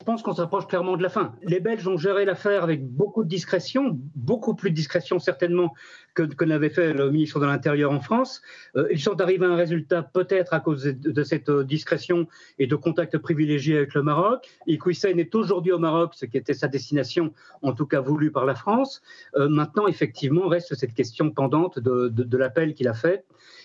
[0.00, 1.34] Je pense qu'on s'approche clairement de la fin.
[1.42, 5.74] Les Belges ont géré l'affaire avec beaucoup de discrétion, beaucoup plus de discrétion certainement
[6.16, 8.42] que, n'avait fait le ministre de l'Intérieur en France.
[8.76, 12.26] Euh, ils sont arrivés à un résultat peut-être à cause de, cette euh, discrétion
[12.58, 14.48] et de contacts privilégiés avec le Maroc.
[14.66, 18.46] Iqoussen est aujourd'hui au Maroc, ce qui était sa destination, en tout cas voulue par
[18.46, 19.02] la France.
[19.36, 23.24] Euh, maintenant, effectivement, reste cette question pendante de, l'appel qu'il a fait.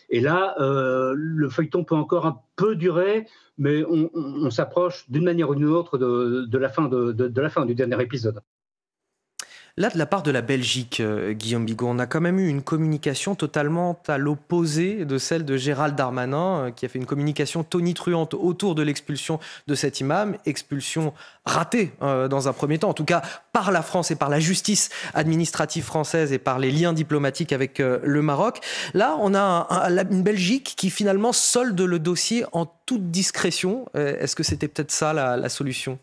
[0.09, 5.55] Et là, le feuilleton peut encore un peu durer, mais on, s'approche d'une manière ou
[5.55, 8.41] d'une autre de la fin du dernier épisode.
[9.77, 12.49] Là, de la part de la Belgique, euh, Guillaume Bigot, on a quand même eu
[12.49, 17.05] une communication totalement à l'opposé de celle de Gérald Darmanin, euh, qui a fait une
[17.05, 21.13] communication tonitruante autour de l'expulsion de cet imam, expulsion
[21.45, 23.21] ratée euh, dans un premier temps, en tout cas
[23.53, 27.79] par la France et par la justice administrative française et par les liens diplomatiques avec
[27.79, 28.59] le Maroc.
[28.93, 29.67] Là, on a
[30.09, 33.87] une Belgique qui finalement solde le dossier en toute discrétion.
[33.93, 35.99] Est-ce que c'était peut-être ça la solution?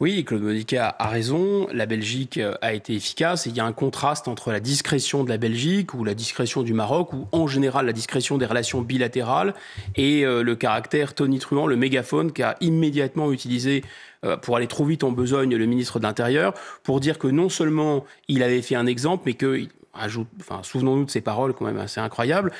[0.00, 1.68] Oui, Claude Modica a raison.
[1.72, 3.46] La Belgique euh, a été efficace.
[3.46, 6.74] il y a un contraste entre la discrétion de la Belgique ou la discrétion du
[6.74, 9.54] Maroc, ou en général la discrétion des relations bilatérales,
[9.94, 13.84] et euh, le caractère tonitruant, le mégaphone qu'a immédiatement utilisé
[14.24, 17.48] euh, pour aller trop vite en besogne le ministre de l'Intérieur, pour dire que non
[17.48, 19.68] seulement il avait fait un exemple, mais que
[20.62, 22.52] souvenons-nous de ces paroles quand même assez incroyables,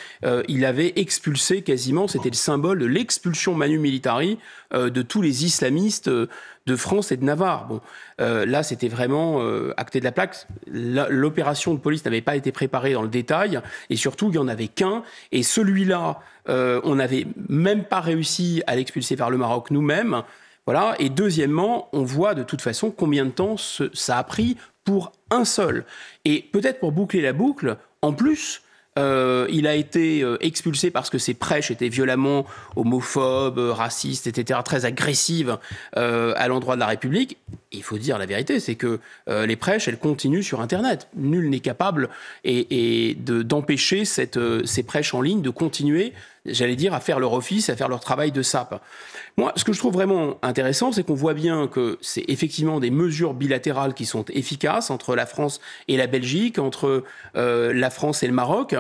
[0.49, 4.39] il avait expulsé quasiment, c'était le symbole de l'expulsion manu militari
[4.73, 6.11] de tous les islamistes
[6.67, 7.67] de France et de Navarre.
[7.67, 7.81] Bon,
[8.21, 10.47] euh, là, c'était vraiment euh, acté de la plaque.
[10.67, 14.49] L'opération de police n'avait pas été préparée dans le détail, et surtout, il n'y en
[14.49, 15.03] avait qu'un.
[15.33, 20.23] Et celui-là, euh, on n'avait même pas réussi à l'expulser vers le Maroc nous-mêmes.
[20.67, 20.95] Voilà.
[20.99, 25.45] Et deuxièmement, on voit de toute façon combien de temps ça a pris pour un
[25.45, 25.85] seul.
[26.25, 28.63] Et peut-être pour boucler la boucle, en plus,
[28.97, 34.61] euh, il a été euh, expulsé parce que ses prêches étaient violemment homophobes, racistes, etc.,
[34.65, 35.59] très agressives
[35.97, 37.39] euh, à l'endroit de la République.
[37.73, 41.09] il faut dire la vérité, c'est que les prêches, elles continuent sur Internet.
[41.17, 42.09] Nul n'est capable
[42.45, 46.13] et, d'empêcher ces prêches en ligne de continuer,
[46.47, 48.83] j'allais dire, à faire leur office, à faire leur travail de sape.
[49.37, 52.91] Moi, ce que je trouve vraiment intéressant, c'est qu'on voit bien que c'est effectivement des
[52.91, 57.05] mesures bilatérales qui sont efficaces entre la France et la Belgique, entre
[57.37, 58.75] euh, la France et le Maroc,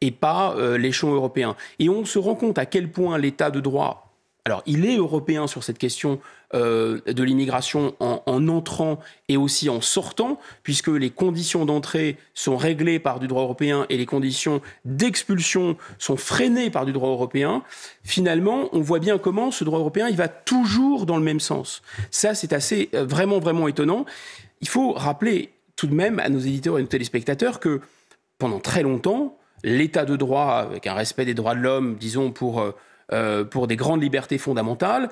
[0.00, 1.56] et pas euh, l'échelon européen.
[1.78, 4.06] Et on se rend compte à quel point l'état de droit
[4.46, 6.18] alors il est européen sur cette question
[6.52, 12.98] euh, de l'immigration en, entrant et aussi en sortant, puisque les conditions d'entrée sont réglées
[12.98, 17.62] par du droit européen et les conditions d'expulsion sont freinées par du droit européen,
[18.02, 21.82] finalement, on voit bien comment ce droit européen, il va toujours dans le même sens.
[22.10, 24.04] Ça, c'est assez euh, vraiment, vraiment étonnant.
[24.60, 27.80] Il faut rappeler tout de même à nos éditeurs et nos téléspectateurs que
[28.38, 32.60] pendant très longtemps, l'état de droit, avec un respect des droits de l'homme, disons, pour...
[33.12, 35.10] Euh, pour des grandes libertés fondamentales,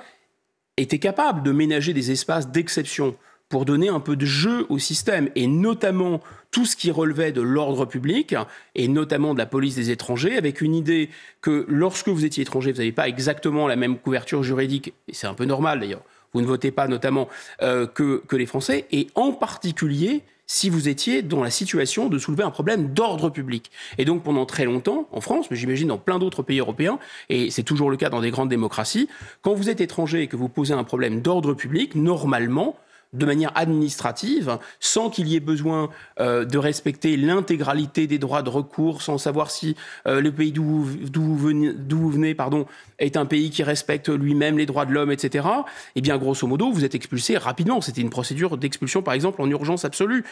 [0.82, 3.16] était capable de ménager des espaces d'exception
[3.48, 7.40] pour donner un peu de jeu au système, et notamment tout ce qui relevait de
[7.40, 8.34] l'ordre public,
[8.74, 11.08] et notamment de la police des étrangers, avec une idée
[11.40, 15.26] que lorsque vous étiez étranger, vous n'avez pas exactement la même couverture juridique, et c'est
[15.26, 16.02] un peu normal d'ailleurs,
[16.34, 17.28] vous ne votez pas notamment
[17.62, 22.18] euh, que, que les Français, et en particulier si vous étiez dans la situation de
[22.18, 23.70] soulever un problème d'ordre public.
[23.98, 27.50] Et donc pendant très longtemps, en France, mais j'imagine dans plein d'autres pays européens, et
[27.50, 29.08] c'est toujours le cas dans des grandes démocraties,
[29.42, 32.76] quand vous êtes étranger et que vous posez un problème d'ordre public, normalement,
[33.14, 35.88] de manière administrative, sans qu'il y ait besoin
[36.20, 40.84] euh, de respecter l'intégralité des droits de recours, sans savoir si euh, le pays d'où
[40.84, 42.66] vous venez, pardon,
[42.98, 45.46] est un pays qui respecte lui-même les droits de l'homme, etc.
[45.94, 47.80] Eh bien, grosso modo, vous êtes expulsé rapidement.
[47.80, 50.24] C'était une procédure d'expulsion, par exemple, en urgence absolue.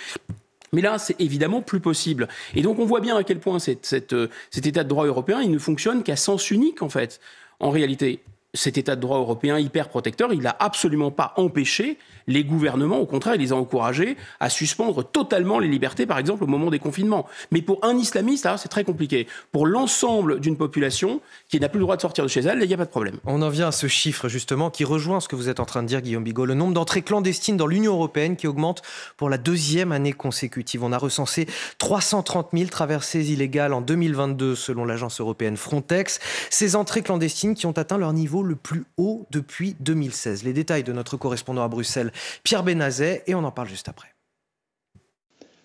[0.72, 2.28] Mais là, c'est évidemment plus possible.
[2.54, 5.50] Et donc, on voit bien à quel point euh, cet état de droit européen, il
[5.50, 7.20] ne fonctionne qu'à sens unique, en fait.
[7.60, 8.20] En réalité,
[8.52, 13.06] cet état de droit européen hyper protecteur, il n'a absolument pas empêché les gouvernements, au
[13.06, 16.78] contraire, il les a encouragés à suspendre totalement les libertés, par exemple au moment des
[16.78, 17.26] confinements.
[17.50, 19.26] Mais pour un islamiste, c'est très compliqué.
[19.52, 22.68] Pour l'ensemble d'une population qui n'a plus le droit de sortir de chez elle, il
[22.68, 23.16] n'y a pas de problème.
[23.24, 25.82] On en vient à ce chiffre, justement, qui rejoint ce que vous êtes en train
[25.82, 28.82] de dire, Guillaume Bigot, le nombre d'entrées clandestines dans l'Union européenne qui augmente
[29.16, 30.82] pour la deuxième année consécutive.
[30.82, 31.46] On a recensé
[31.78, 36.20] 330 000 traversées illégales en 2022, selon l'agence européenne Frontex.
[36.50, 40.44] Ces entrées clandestines qui ont atteint leur niveau le plus haut depuis 2016.
[40.44, 42.12] Les détails de notre correspondant à Bruxelles,
[42.42, 44.09] Pierre Benazet, et on en parle juste après.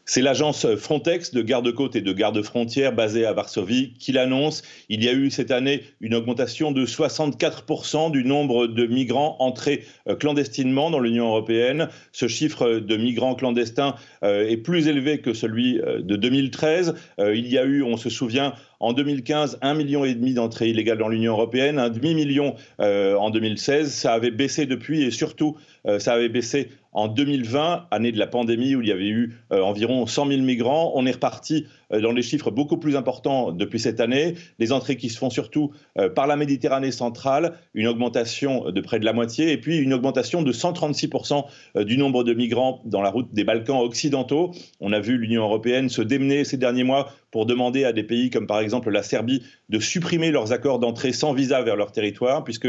[0.05, 4.61] C'est l'agence Frontex de garde-côte et de garde-frontière basée à Varsovie qui l'annonce.
[4.89, 9.85] Il y a eu cette année une augmentation de 64% du nombre de migrants entrés
[10.09, 11.87] euh, clandestinement dans l'Union européenne.
[12.11, 16.95] Ce chiffre de migrants clandestins euh, est plus élevé que celui euh, de 2013.
[17.19, 19.75] Il y a eu, on se souvient, en 2015, 1,5
[20.17, 23.91] million d'entrées illégales dans l'Union européenne, un demi-million en 2016.
[23.91, 25.57] Ça avait baissé depuis et surtout,
[25.99, 29.61] ça avait baissé en 2020, année de la pandémie où il y avait eu euh,
[29.61, 33.79] environ 100 000 migrants, on est reparti euh, dans les chiffres beaucoup plus importants depuis
[33.79, 34.35] cette année.
[34.59, 38.99] Les entrées qui se font surtout euh, par la Méditerranée centrale, une augmentation de près
[38.99, 41.45] de la moitié, et puis une augmentation de 136%
[41.85, 44.51] du nombre de migrants dans la route des Balkans occidentaux.
[44.81, 48.29] On a vu l'Union européenne se démener ces derniers mois pour demander à des pays
[48.29, 52.43] comme par exemple la Serbie de supprimer leurs accords d'entrée sans visa vers leur territoire,
[52.43, 52.67] puisque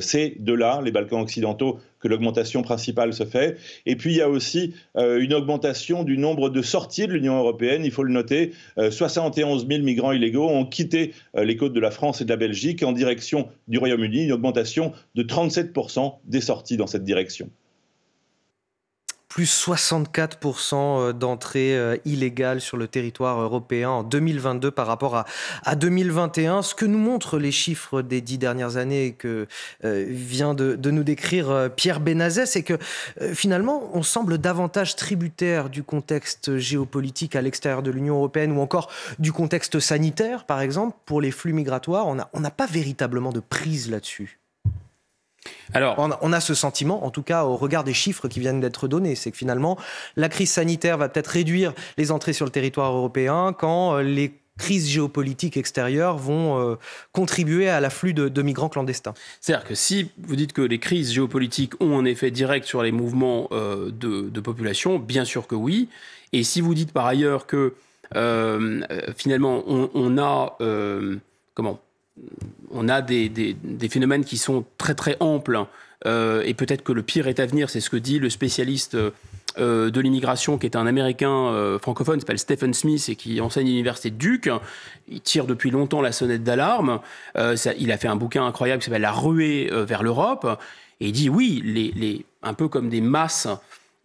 [0.00, 3.56] c'est de là, les Balkans occidentaux, que l'augmentation principale se fait.
[3.86, 7.38] Et puis il y a aussi euh, une augmentation du nombre de sorties de l'Union
[7.38, 8.52] européenne, il faut le noter.
[8.90, 12.30] 71 euh, 000 migrants illégaux ont quitté euh, les côtes de la France et de
[12.30, 17.50] la Belgique en direction du Royaume-Uni, une augmentation de 37% des sorties dans cette direction
[19.38, 25.26] plus 64% euh, d'entrées euh, illégales sur le territoire européen en 2022 par rapport à,
[25.62, 26.62] à 2021.
[26.62, 29.46] Ce que nous montrent les chiffres des dix dernières années que
[29.84, 32.78] euh, vient de, nous décrire Pierre Benazet, c'est que
[33.32, 38.90] finalement, on semble davantage tributaire du contexte géopolitique à l'extérieur de l'Union européenne ou encore
[39.20, 42.08] du contexte sanitaire, par exemple, pour les flux migratoires.
[42.08, 44.37] On n'a pas véritablement de prise là-dessus.
[45.74, 48.88] Alors, on a, ce sentiment, en tout cas au regard des chiffres qui viennent d'être
[48.88, 49.76] donnés, c'est que finalement,
[50.16, 54.32] la crise sanitaire va peut-être réduire les entrées sur le territoire européen quand euh, les
[54.56, 56.74] crises géopolitiques extérieures vont euh,
[57.12, 59.14] contribuer à l'afflux de, migrants clandestins.
[59.40, 62.90] C'est-à-dire que si vous dites que les crises géopolitiques ont un effet direct sur les
[62.90, 65.88] mouvements euh, de, population, bien sûr que oui.
[66.32, 67.74] Et si vous dites par ailleurs que
[69.16, 70.56] finalement on, on a
[71.52, 71.78] comment
[72.70, 73.56] on a des,
[73.90, 75.64] phénomènes qui sont très très amples.
[76.06, 78.96] Euh, et peut-être que le pire est à venir, c'est ce que dit le spécialiste
[79.58, 83.66] euh, de l'immigration, qui est un Américain euh, francophone, s'appelle Stephen Smith et qui enseigne
[83.66, 84.50] à l'université Duke.
[85.08, 87.00] Il tire depuis longtemps la sonnette d'alarme.
[87.34, 90.46] il a fait un bouquin incroyable qui s'appelle La ruée vers l'Europe.
[91.00, 93.48] Et il dit oui, les, un peu comme des masses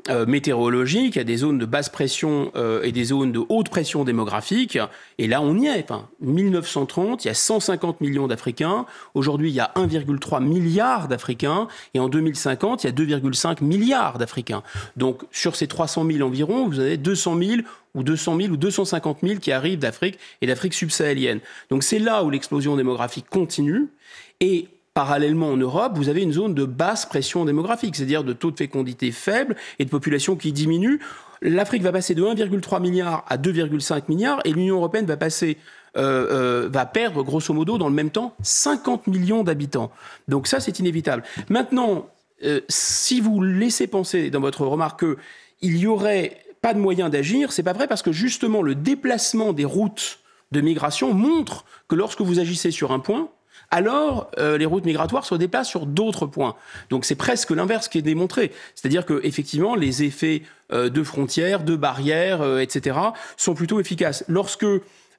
[0.09, 3.41] euh, météorologique, il y a des zones de basse pression euh, et des zones de
[3.47, 4.77] haute pression démographique.
[5.17, 5.83] Et là, on y est.
[5.83, 8.85] Enfin, 1930, il y a 150 millions d'Africains.
[9.13, 11.67] Aujourd'hui, il y a 1,3 milliard d'Africains.
[11.93, 14.63] Et en 2050, il y a 2,5 milliards d'Africains.
[14.97, 17.61] Donc, sur ces 300 000 environ, vous avez 200 000
[17.95, 21.39] ou 200 000 ou 250 000 qui arrivent d'Afrique et d'Afrique subsahélienne.
[21.69, 23.87] Donc, c'est là où l'explosion démographique continue.
[24.41, 28.51] Et parallèlement en Europe, vous avez une zone de basse pression démographique, c'est-à-dire de taux
[28.51, 30.99] de fécondité faible et de population qui diminue.
[31.41, 35.57] L'Afrique va passer de 1,3 milliard à 2,5 milliards et l'Union européenne va passer
[35.95, 39.91] euh, euh, va perdre grosso modo dans le même temps 50 millions d'habitants.
[40.27, 41.23] Donc ça, c'est inévitable.
[41.49, 42.07] Maintenant,
[42.43, 45.05] euh, si vous laissez penser dans votre remarque
[45.59, 49.53] qu'il y aurait pas de moyens d'agir, c'est pas vrai parce que justement le déplacement
[49.53, 50.19] des routes
[50.51, 53.29] de migration montre que lorsque vous agissez sur un point,
[53.73, 56.55] alors les routes migratoires se déplacent sur d'autres points.
[56.89, 58.51] Donc c'est presque l'inverse qui est démontré.
[58.75, 62.97] C'est-à-dire que effectivement les effets de frontières, de barrières, etc.,
[63.37, 64.23] sont plutôt efficaces.
[64.27, 64.65] Lorsque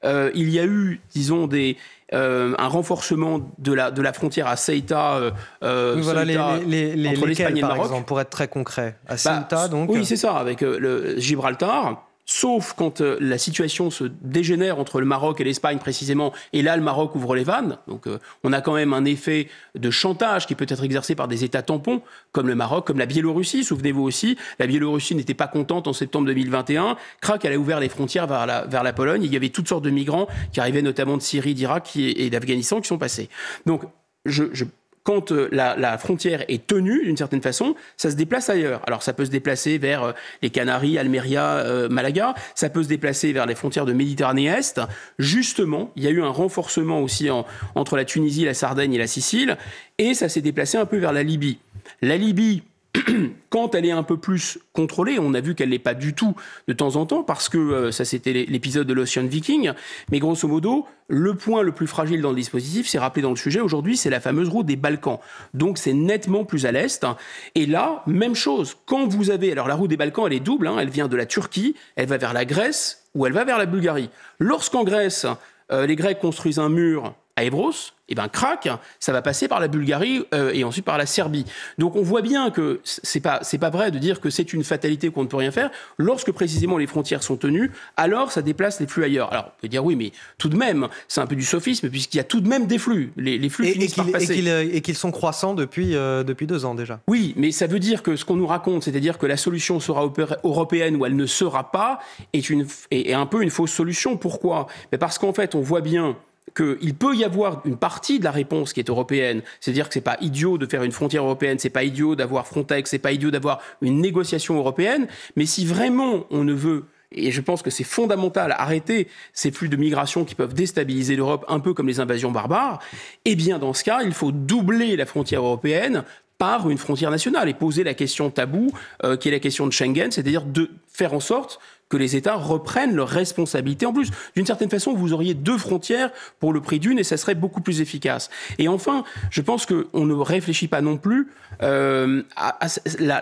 [0.05, 1.77] euh, il y a eu, disons, des,
[2.13, 5.33] euh, un renforcement de la, de la frontière à Ceuta,
[5.63, 7.87] euh, voilà, les, les, entre l'Espagne et le Maroc.
[7.87, 8.97] Exemple, pour être très concret.
[9.07, 9.91] À bah, Ceuta, donc.
[9.91, 15.07] Oui, c'est ça, avec le Gibraltar sauf quand euh, la situation se dégénère entre le
[15.07, 17.79] Maroc et l'Espagne précisément, et là le Maroc ouvre les vannes.
[17.89, 21.29] Donc euh, on a quand même un effet de chantage qui peut être exercé par
[21.29, 22.03] des États tampons,
[22.33, 23.65] comme le Maroc, comme la Biélorussie.
[23.65, 26.97] Souvenez-vous aussi, la Biélorussie n'était pas contente en septembre 2021.
[27.21, 29.23] Crac, elle a ouvert les frontières vers la, Pologne.
[29.25, 32.81] Il y avait toutes sortes de migrants qui arrivaient notamment de Syrie, d'Irak et d'Afghanistan
[32.81, 33.29] qui sont passés.
[33.67, 33.83] Donc
[34.25, 34.65] je
[35.05, 38.81] quand euh, la, frontière est tenue d'une certaine façon, ça se déplace ailleurs.
[38.87, 42.89] Alors ça peut se déplacer vers euh, les Canaries, Almeria, euh, Malaga, ça peut se
[42.89, 44.81] déplacer vers les frontières de Méditerranée Est.
[45.19, 47.29] Justement, il y a eu un renforcement aussi
[47.75, 49.59] entre la Tunisie, la Sardaigne et la Sicile,
[49.99, 51.59] et ça s'est déplacé un peu vers la Libye.
[52.01, 52.63] La Libye,
[53.51, 56.35] quand elle est un peu plus contrôlée, on a vu qu'elle l'est pas du tout
[56.69, 59.73] de temps en temps, parce que euh, ça c'était l'épisode de l'Ocean Viking,
[60.11, 63.37] mais grosso modo, le point le plus fragile dans le dispositif, c'est rappelé dans le
[63.37, 65.19] sujet aujourd'hui, c'est la fameuse route des Balkans.
[65.55, 67.07] Donc c'est nettement plus à l'est.
[67.55, 70.69] Et là, même chose, quand vous avez, alors la route des Balkans, elle est double,
[70.69, 73.59] hein, elle vient de la Turquie, elle va vers la Grèce ou elle va vers
[73.59, 74.11] la Bulgarie.
[74.39, 75.27] Lorsqu'en Grèce,
[75.73, 77.73] euh, les Grecs construisent un mur à Evros,
[78.07, 78.69] et eh ben crac,
[79.01, 81.47] ça va passer par la Bulgarie euh, et ensuite par la Serbie.
[81.79, 84.63] Donc on voit bien que c'est pas c'est pas vrai de dire que c'est une
[84.63, 85.71] fatalité qu'on ne peut rien faire.
[85.97, 89.33] Lorsque précisément les frontières sont tenues, alors ça déplace les flux ailleurs.
[89.33, 92.19] Alors on peut dire oui, mais tout de même, c'est un peu du sophisme puisqu'il
[92.19, 93.11] y a tout de même des flux.
[93.17, 94.69] Les, flux et, passer.
[94.71, 97.01] Et qu'ils sont croissants depuis euh, depuis deux ans déjà.
[97.09, 100.13] Oui, mais ça veut dire que ce qu'on nous raconte, c'est-à-dire que la solution sera
[100.45, 102.01] européenne ou elle ne sera pas,
[102.35, 104.19] est une est un peu une fausse solution.
[104.19, 104.67] Pourquoi?
[104.93, 106.19] Mais Parce qu'en fait, on voit bien
[106.57, 110.01] qu'il peut y avoir une partie de la réponse qui est européenne, c'est-à-dire que c'est
[110.01, 113.31] pas idiot de faire une frontière européenne, c'est pas idiot d'avoir Frontex, c'est pas idiot
[113.31, 116.85] d'avoir une négociation européenne, mais si vraiment on ne veut
[117.17, 121.45] et je pense que c'est fondamental arrêter ces flux de migration qui peuvent déstabiliser l'Europe
[121.49, 122.81] un peu comme les invasions barbares,
[123.25, 126.03] eh bien dans ce cas, il faut doubler la frontière européenne
[126.39, 128.73] par une frontière nationale et poser la question taboue
[129.05, 132.35] euh, qui est la question de Schengen, c'est-à-dire de faire en sorte que les États
[132.35, 133.87] reprennent leurs responsabilités.
[133.87, 137.17] En plus, d'une certaine façon, vous auriez deux frontières pour le prix d'une et ça
[137.17, 138.31] serait beaucoup plus efficace.
[138.59, 141.29] Et enfin, je pense qu'on ne réfléchit pas non plus
[141.63, 142.59] euh, à,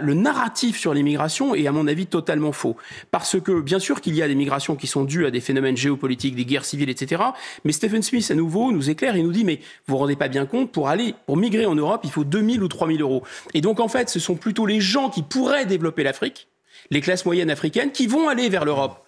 [0.01, 2.77] le narratif sur l'immigration est à mon avis totalement faux.
[3.11, 5.77] Parce que bien sûr qu'il y a des migrations qui sont dues à des phénomènes
[5.77, 7.23] géopolitiques, des guerres civiles, etc.
[7.65, 9.57] Mais Stephen Smith à nouveau nous éclaire et nous dit mais
[9.87, 12.63] vous vous rendez pas bien compte pour aller pour migrer en Europe il faut 2000
[12.63, 13.23] ou 3000 euros.
[13.55, 16.49] Et donc en fait ce sont plutôt les gens qui pourraient développer l'Afrique
[16.91, 19.03] les classes moyennes africaines qui vont aller vers l'Europe.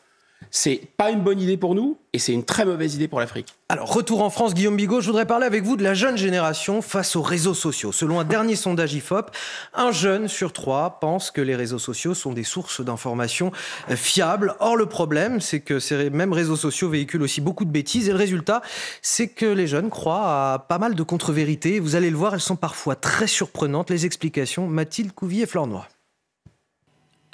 [0.50, 3.54] C'est pas une bonne idée pour nous et c'est une très mauvaise idée pour l'Afrique.
[3.68, 6.82] Alors, retour en France, Guillaume Bigot, je voudrais parler avec vous de la jeune génération
[6.82, 7.92] face aux réseaux sociaux.
[7.92, 9.30] Selon un dernier sondage IFOP,
[9.74, 13.50] un jeune sur trois pense que les réseaux sociaux sont des sources d'informations
[13.90, 14.54] euh, fiables.
[14.60, 18.12] Or, le problème, c'est que ces mêmes réseaux sociaux véhiculent aussi beaucoup de bêtises et
[18.12, 18.62] le résultat,
[19.02, 21.80] c'est que les jeunes croient à pas mal de contre-vérités.
[21.80, 23.90] Vous allez le voir, elles sont parfois très surprenantes.
[23.90, 25.88] Les explications, Mathilde Couvier et Fleur Noir.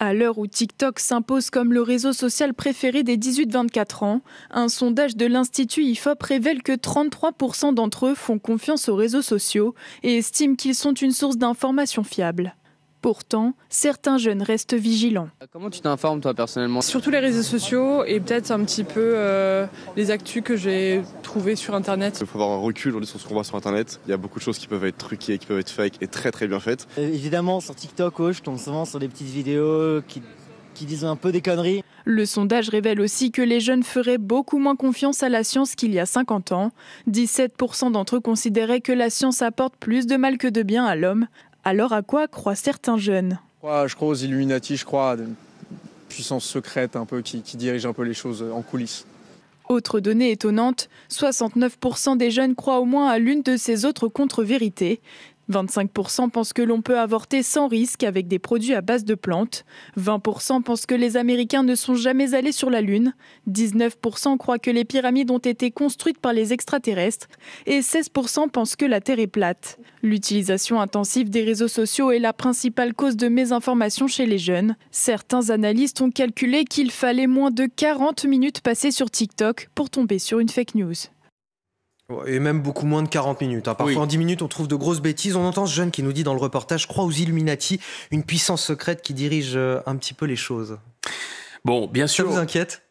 [0.03, 5.15] À l'heure où TikTok s'impose comme le réseau social préféré des 18-24 ans, un sondage
[5.15, 10.55] de l'Institut IFOP révèle que 33% d'entre eux font confiance aux réseaux sociaux et estiment
[10.55, 12.55] qu'ils sont une source d'informations fiables.
[13.03, 15.29] Pourtant, certains jeunes restent vigilants.
[15.53, 16.81] Comment tu t'informes toi personnellement?
[16.81, 21.55] Surtout les réseaux sociaux et peut-être un petit peu euh, les actus que j'ai trouvées
[21.55, 22.19] sur Internet.
[22.21, 24.01] Il faut avoir un recul sur ce qu'on voit sur Internet.
[24.07, 26.09] Il y a beaucoup de choses qui peuvent être truquées, qui peuvent être fake et
[26.09, 26.89] très très bien faites.
[26.99, 30.23] Euh, évidemment, sur TikTok, je tombe souvent sur des petites vidéos qui,
[30.75, 31.85] qui disent un peu des conneries.
[32.05, 35.95] Le sondage révèle aussi que les jeunes feraient beaucoup moins confiance à la science qu'il
[35.95, 36.73] y a 50 ans.
[37.09, 40.97] 17% d'entre eux considéraient que la science apporte plus de mal que de bien à
[40.97, 41.29] l'homme,
[41.63, 43.39] alors à quoi croient certains jeunes?
[43.63, 45.35] Je crois, aux Illuminati, je crois à une
[46.09, 49.07] puissance secrète un peu qui, qui dirige un peu les choses en coulisses.
[49.71, 55.01] Autre donnée étonnante, 69% des jeunes croient au moins à l'une de ces autres contre-vérités.
[55.51, 59.65] 25% pensent que l'on peut avorter sans risque avec des produits à base de plantes.
[59.99, 63.15] 20% pensent que les Américains ne sont jamais allés sur la Lune.
[63.51, 67.29] 19% croient que les pyramides ont été construites par les extraterrestres.
[67.67, 69.79] Et 16% pensent que la Terre est plate.
[70.03, 74.77] L'utilisation intensive des réseaux sociaux est la principale cause de mésinformation chez les jeunes.
[74.91, 80.19] Certains analystes ont calculé qu'il fallait moins de 40 minutes passées sur TikTok pour tomber
[80.19, 80.95] sur une fake news.
[82.27, 83.69] Et même beaucoup moins de 40 minutes.
[83.69, 83.75] hein.
[83.75, 84.01] Parfois Oui.
[84.03, 85.37] en 10 minutes, on trouve de grosses bêtises.
[85.37, 87.81] On entend ce jeune qui nous dit dans le reportage, croit aux Illuminati,
[88.11, 90.79] une puissance secrète qui dirige euh, un petit peu les choses.
[91.65, 92.27] Bon, bien sûr.
[92.27, 92.83] Ça vous inquiète?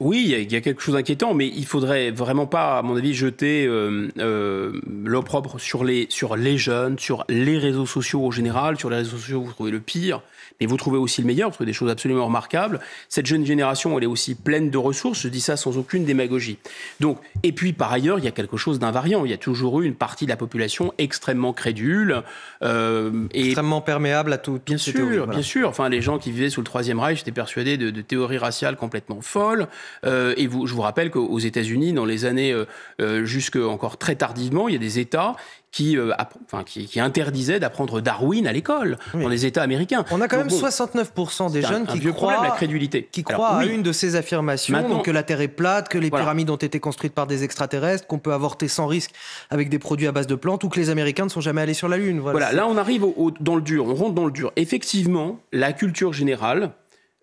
[0.00, 2.78] Oui, il y a- il y, a quelque chose d'inquiétant, mais il faudrait vraiment pas,
[2.78, 4.72] à mon avis, jeter euh, euh,
[5.04, 8.78] l'opprobre sur les, sur les jeunes, sur les réseaux sociaux en général.
[8.78, 10.20] Sur les réseaux sociaux, vous trouvez le pire,
[10.60, 12.80] mais vous trouvez aussi le meilleur, vous trouvez des choses absolument remarquables.
[13.08, 16.58] Cette jeune génération, elle est aussi pleine de ressources, je dis ça sans aucune démagogie.
[17.00, 19.24] Donc, et puis par ailleurs, il y a quelque chose d'invariant.
[19.24, 22.22] Il y a toujours eu une partie de la population extrêmement crédule.
[22.62, 24.60] euh, et Extrêmement perméable à tout.
[24.66, 25.68] Bien sûr, bien sûr.
[25.68, 28.76] Enfin, les gens qui vivaient sous le Troisième Reich étaient persuadés de, de théories raciales
[28.76, 29.68] complètement folles.
[30.04, 32.64] Euh, et vous, je vous rappelle qu'aux États-Unis, dans les années euh,
[33.00, 35.34] euh, jusque encore très tardivement, il y a des États
[35.72, 40.06] qui, euh, app- enfin, qui, qui interdisaient d'apprendre Darwin à l'école dans les États américains.
[40.10, 42.50] On a quand même Donc bon, 69% des un- jeunes un qui vieux croient, problème,
[42.50, 43.06] la crédulité.
[43.12, 43.74] qui Alors, croient à oui.
[43.74, 46.24] une de ces affirmations, Maintenant- donc que la Terre est plate, que les Voilà.
[46.24, 49.10] pyramides ont été construites par des extraterrestres, qu'on peut avorter sans risque
[49.50, 51.74] avec des produits à base de plantes, ou que les Américains ne sont jamais allés
[51.74, 52.20] sur la Lune.
[52.20, 54.52] Voilà, Voilà, là on arrive au- au- dans le dur, on rentre dans le dur.
[54.56, 56.70] Effectivement, la culture générale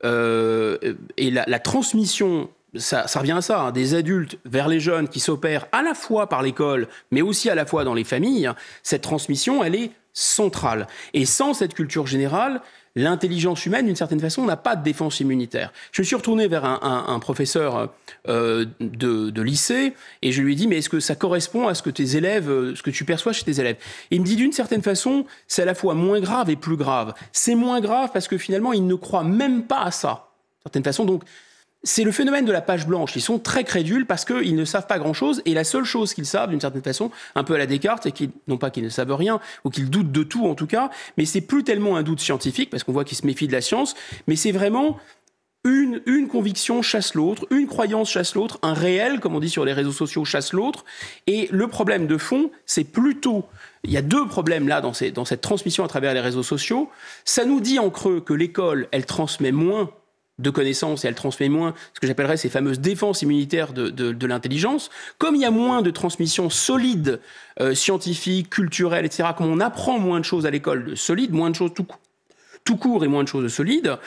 [0.03, 0.77] euh,
[1.17, 5.67] et la, transmission, ça, revient à ça, hein, des adultes vers les jeunes qui s'opèrent
[5.71, 8.51] à la fois par l'école, mais aussi à la fois dans les familles,
[8.81, 10.87] cette transmission, elle est centrale.
[11.13, 12.61] Et sans cette culture générale,
[12.95, 15.73] l'intelligence humaine, d'une certaine façon, n'a pas de défense immunitaire.
[15.91, 17.89] Je me suis retourné vers un, un- un professeur
[18.27, 21.73] euh, de, de lycée et je lui ai dit, mais est-ce que ça correspond à
[21.73, 23.77] ce que tes élèves, euh, ce que tu perçois chez tes élèves?
[24.11, 26.77] Et il me dit, d'une certaine façon, c'est à la fois moins grave et plus
[26.77, 27.13] grave.
[27.31, 30.29] C'est moins grave parce que finalement, ils ne croient même pas à ça.
[30.57, 31.23] D'une certaine façon, donc,
[31.83, 33.15] c'est le phénomène de la page blanche.
[33.15, 36.25] Ils sont très crédules parce qu'ils ne savent pas grand-chose et la seule chose qu'ils
[36.25, 38.89] savent, d'une certaine façon, un peu à la Descartes, c'est qu'ils, non pas qu'ils ne
[38.89, 42.03] savent rien ou qu'ils doutent de tout en tout cas, mais c'est plus tellement un
[42.03, 43.95] doute scientifique parce qu'on voit qu'ils se méfient de la science,
[44.27, 44.97] mais c'est vraiment
[45.65, 49.63] une, une conviction chasse l'autre, une croyance chasse l'autre, un réel, comme on dit sur
[49.63, 50.83] les réseaux sociaux, chasse l'autre.
[51.25, 53.45] Et le problème de fond, c'est plutôt...
[53.85, 56.89] Il y a deux problèmes là dans cette transmission à travers les réseaux sociaux.
[57.25, 59.89] Ça nous dit en creux que l'école, elle transmet moins
[60.39, 64.11] de connaissances et elle transmet moins ce que j'appellerais ces fameuses défenses immunitaires de, de-
[64.11, 64.89] de l'intelligence.
[65.19, 67.19] Comme il y a moins de transmission solide,
[67.61, 71.51] euh, scientifique, culturelle, etc., comme on apprend moins de choses à l'école de solide, moins
[71.51, 71.85] de choses tout,
[72.63, 73.97] tout court et moins de choses solides,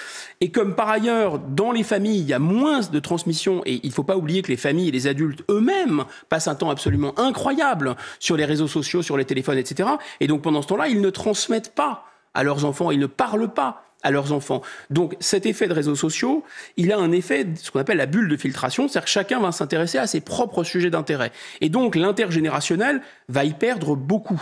[0.40, 3.88] et comme par ailleurs, dans les familles, il y a moins de transmission, et il
[3.90, 7.16] ne faut pas oublier que les familles et les adultes eux-mêmes passent un temps absolument
[7.20, 11.00] incroyable sur les réseaux sociaux, sur les téléphones, etc., et donc pendant ce temps-là, ils
[11.00, 12.04] ne transmettent pas
[12.34, 14.62] à leurs enfants, ils ne parlent pas à leurs enfants.
[14.90, 16.44] Donc cet effet de réseaux sociaux,
[16.76, 19.52] il a un effet, ce qu'on appelle la bulle de filtration, c'est-à-dire que chacun va
[19.52, 21.32] s'intéresser à ses propres sujets d'intérêt.
[21.60, 24.40] Et donc l'intergénérationnel va y perdre beaucoup.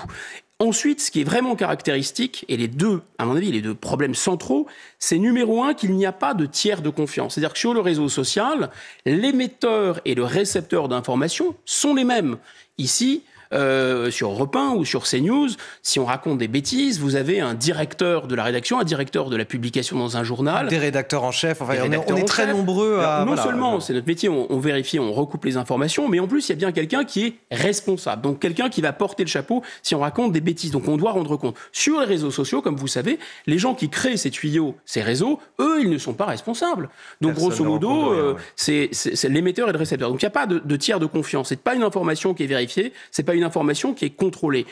[0.60, 4.14] Ensuite, ce qui est vraiment caractéristique, et les deux, à mon avis, les deux problèmes
[4.14, 4.68] centraux,
[5.00, 7.34] c'est numéro un qu'il n'y a pas de tiers de confiance.
[7.34, 8.70] C'est-à-dire que sur le réseau social,
[9.04, 12.36] l'émetteur et le récepteur d'informations sont les mêmes.
[12.78, 15.48] Ici, euh, sur Europe 1 ou sur CNews,
[15.82, 19.36] si on raconte des bêtises, vous avez un directeur de la rédaction, un directeur de
[19.36, 20.68] la publication dans un journal.
[20.68, 22.56] Des rédacteurs en chef, enfin, on est, on très chef.
[22.56, 23.16] nombreux à.
[23.16, 26.20] Alors, non voilà, seulement c'est notre métier, on, on vérifie, on recoupe les informations, mais
[26.20, 28.22] en plus il y a bien quelqu'un qui est responsable.
[28.22, 30.70] Donc quelqu'un qui va porter le chapeau si on raconte des bêtises.
[30.70, 31.56] Donc on doit rendre compte.
[31.72, 35.40] Sur les réseaux sociaux, comme vous savez, les gens qui créent ces tuyaux, ces réseaux,
[35.60, 36.88] eux, ils ne sont pas responsables.
[37.20, 38.90] Donc Personne grosso modo, euh, ouais.
[38.92, 40.10] c'est l'émetteur et le récepteur.
[40.10, 41.48] Donc il n'y a pas de, de tiers de confiance.
[41.48, 44.66] C'est pas une information qui est vérifiée, c'est pas une information qui est contrôlée.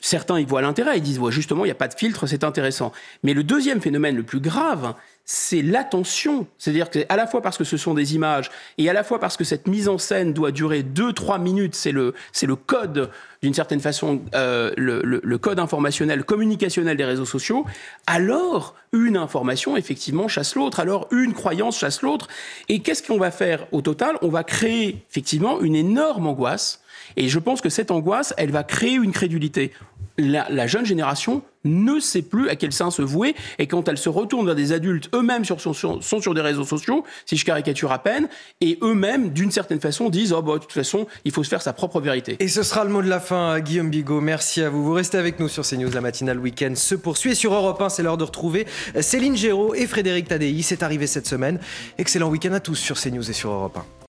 [0.00, 2.44] Certains y voient l'intérêt, ils disent ouais, justement, il n'y a pas de filtre, c'est
[2.44, 2.92] intéressant.
[3.24, 6.46] Mais le deuxième phénomène le plus grave, c'est l'attention.
[6.58, 9.18] C'est-à-dire que à la fois parce que ce sont des images et à la fois
[9.18, 13.10] parce que cette mise en scène doit durer 2-3 minutes, c'est le, c'est le code,
[13.42, 17.64] d'une certaine façon, euh, le code informationnel, communicationnel des réseaux sociaux,
[18.06, 22.28] alors une information, effectivement, chasse l'autre, alors une croyance chasse l'autre.
[22.68, 24.16] Et qu'est-ce qu'on va faire au total?
[24.22, 26.81] On va créer, effectivement, une énorme angoisse.
[27.16, 29.72] Et je pense que cette angoisse, elle va créer une crédulité.
[30.18, 34.10] La, jeune génération ne sait plus à quel sein se vouer, et quand elle se
[34.10, 37.98] retourne vers des adultes, eux-mêmes sur- sont sur des réseaux sociaux, si je caricature à
[37.98, 38.28] peine,
[38.60, 41.62] et eux-mêmes, d'une certaine façon, disent oh, bah, de toute façon, il faut se faire
[41.62, 42.36] sa propre vérité.
[42.40, 44.20] Et ce sera le mot de la fin, Guillaume Bigot.
[44.20, 44.84] Merci à vous.
[44.84, 45.90] Vous restez avec nous sur CNews.
[45.90, 47.30] La matinale week-end se poursuit.
[47.30, 48.66] Et sur Europe 1, c'est l'heure de retrouver
[49.00, 50.60] Céline Géraud et Frédéric Tadei.
[50.62, 51.58] C'est arrivé cette semaine.
[51.96, 53.84] Excellent week-end à tous sur CNews et sur Europe 1.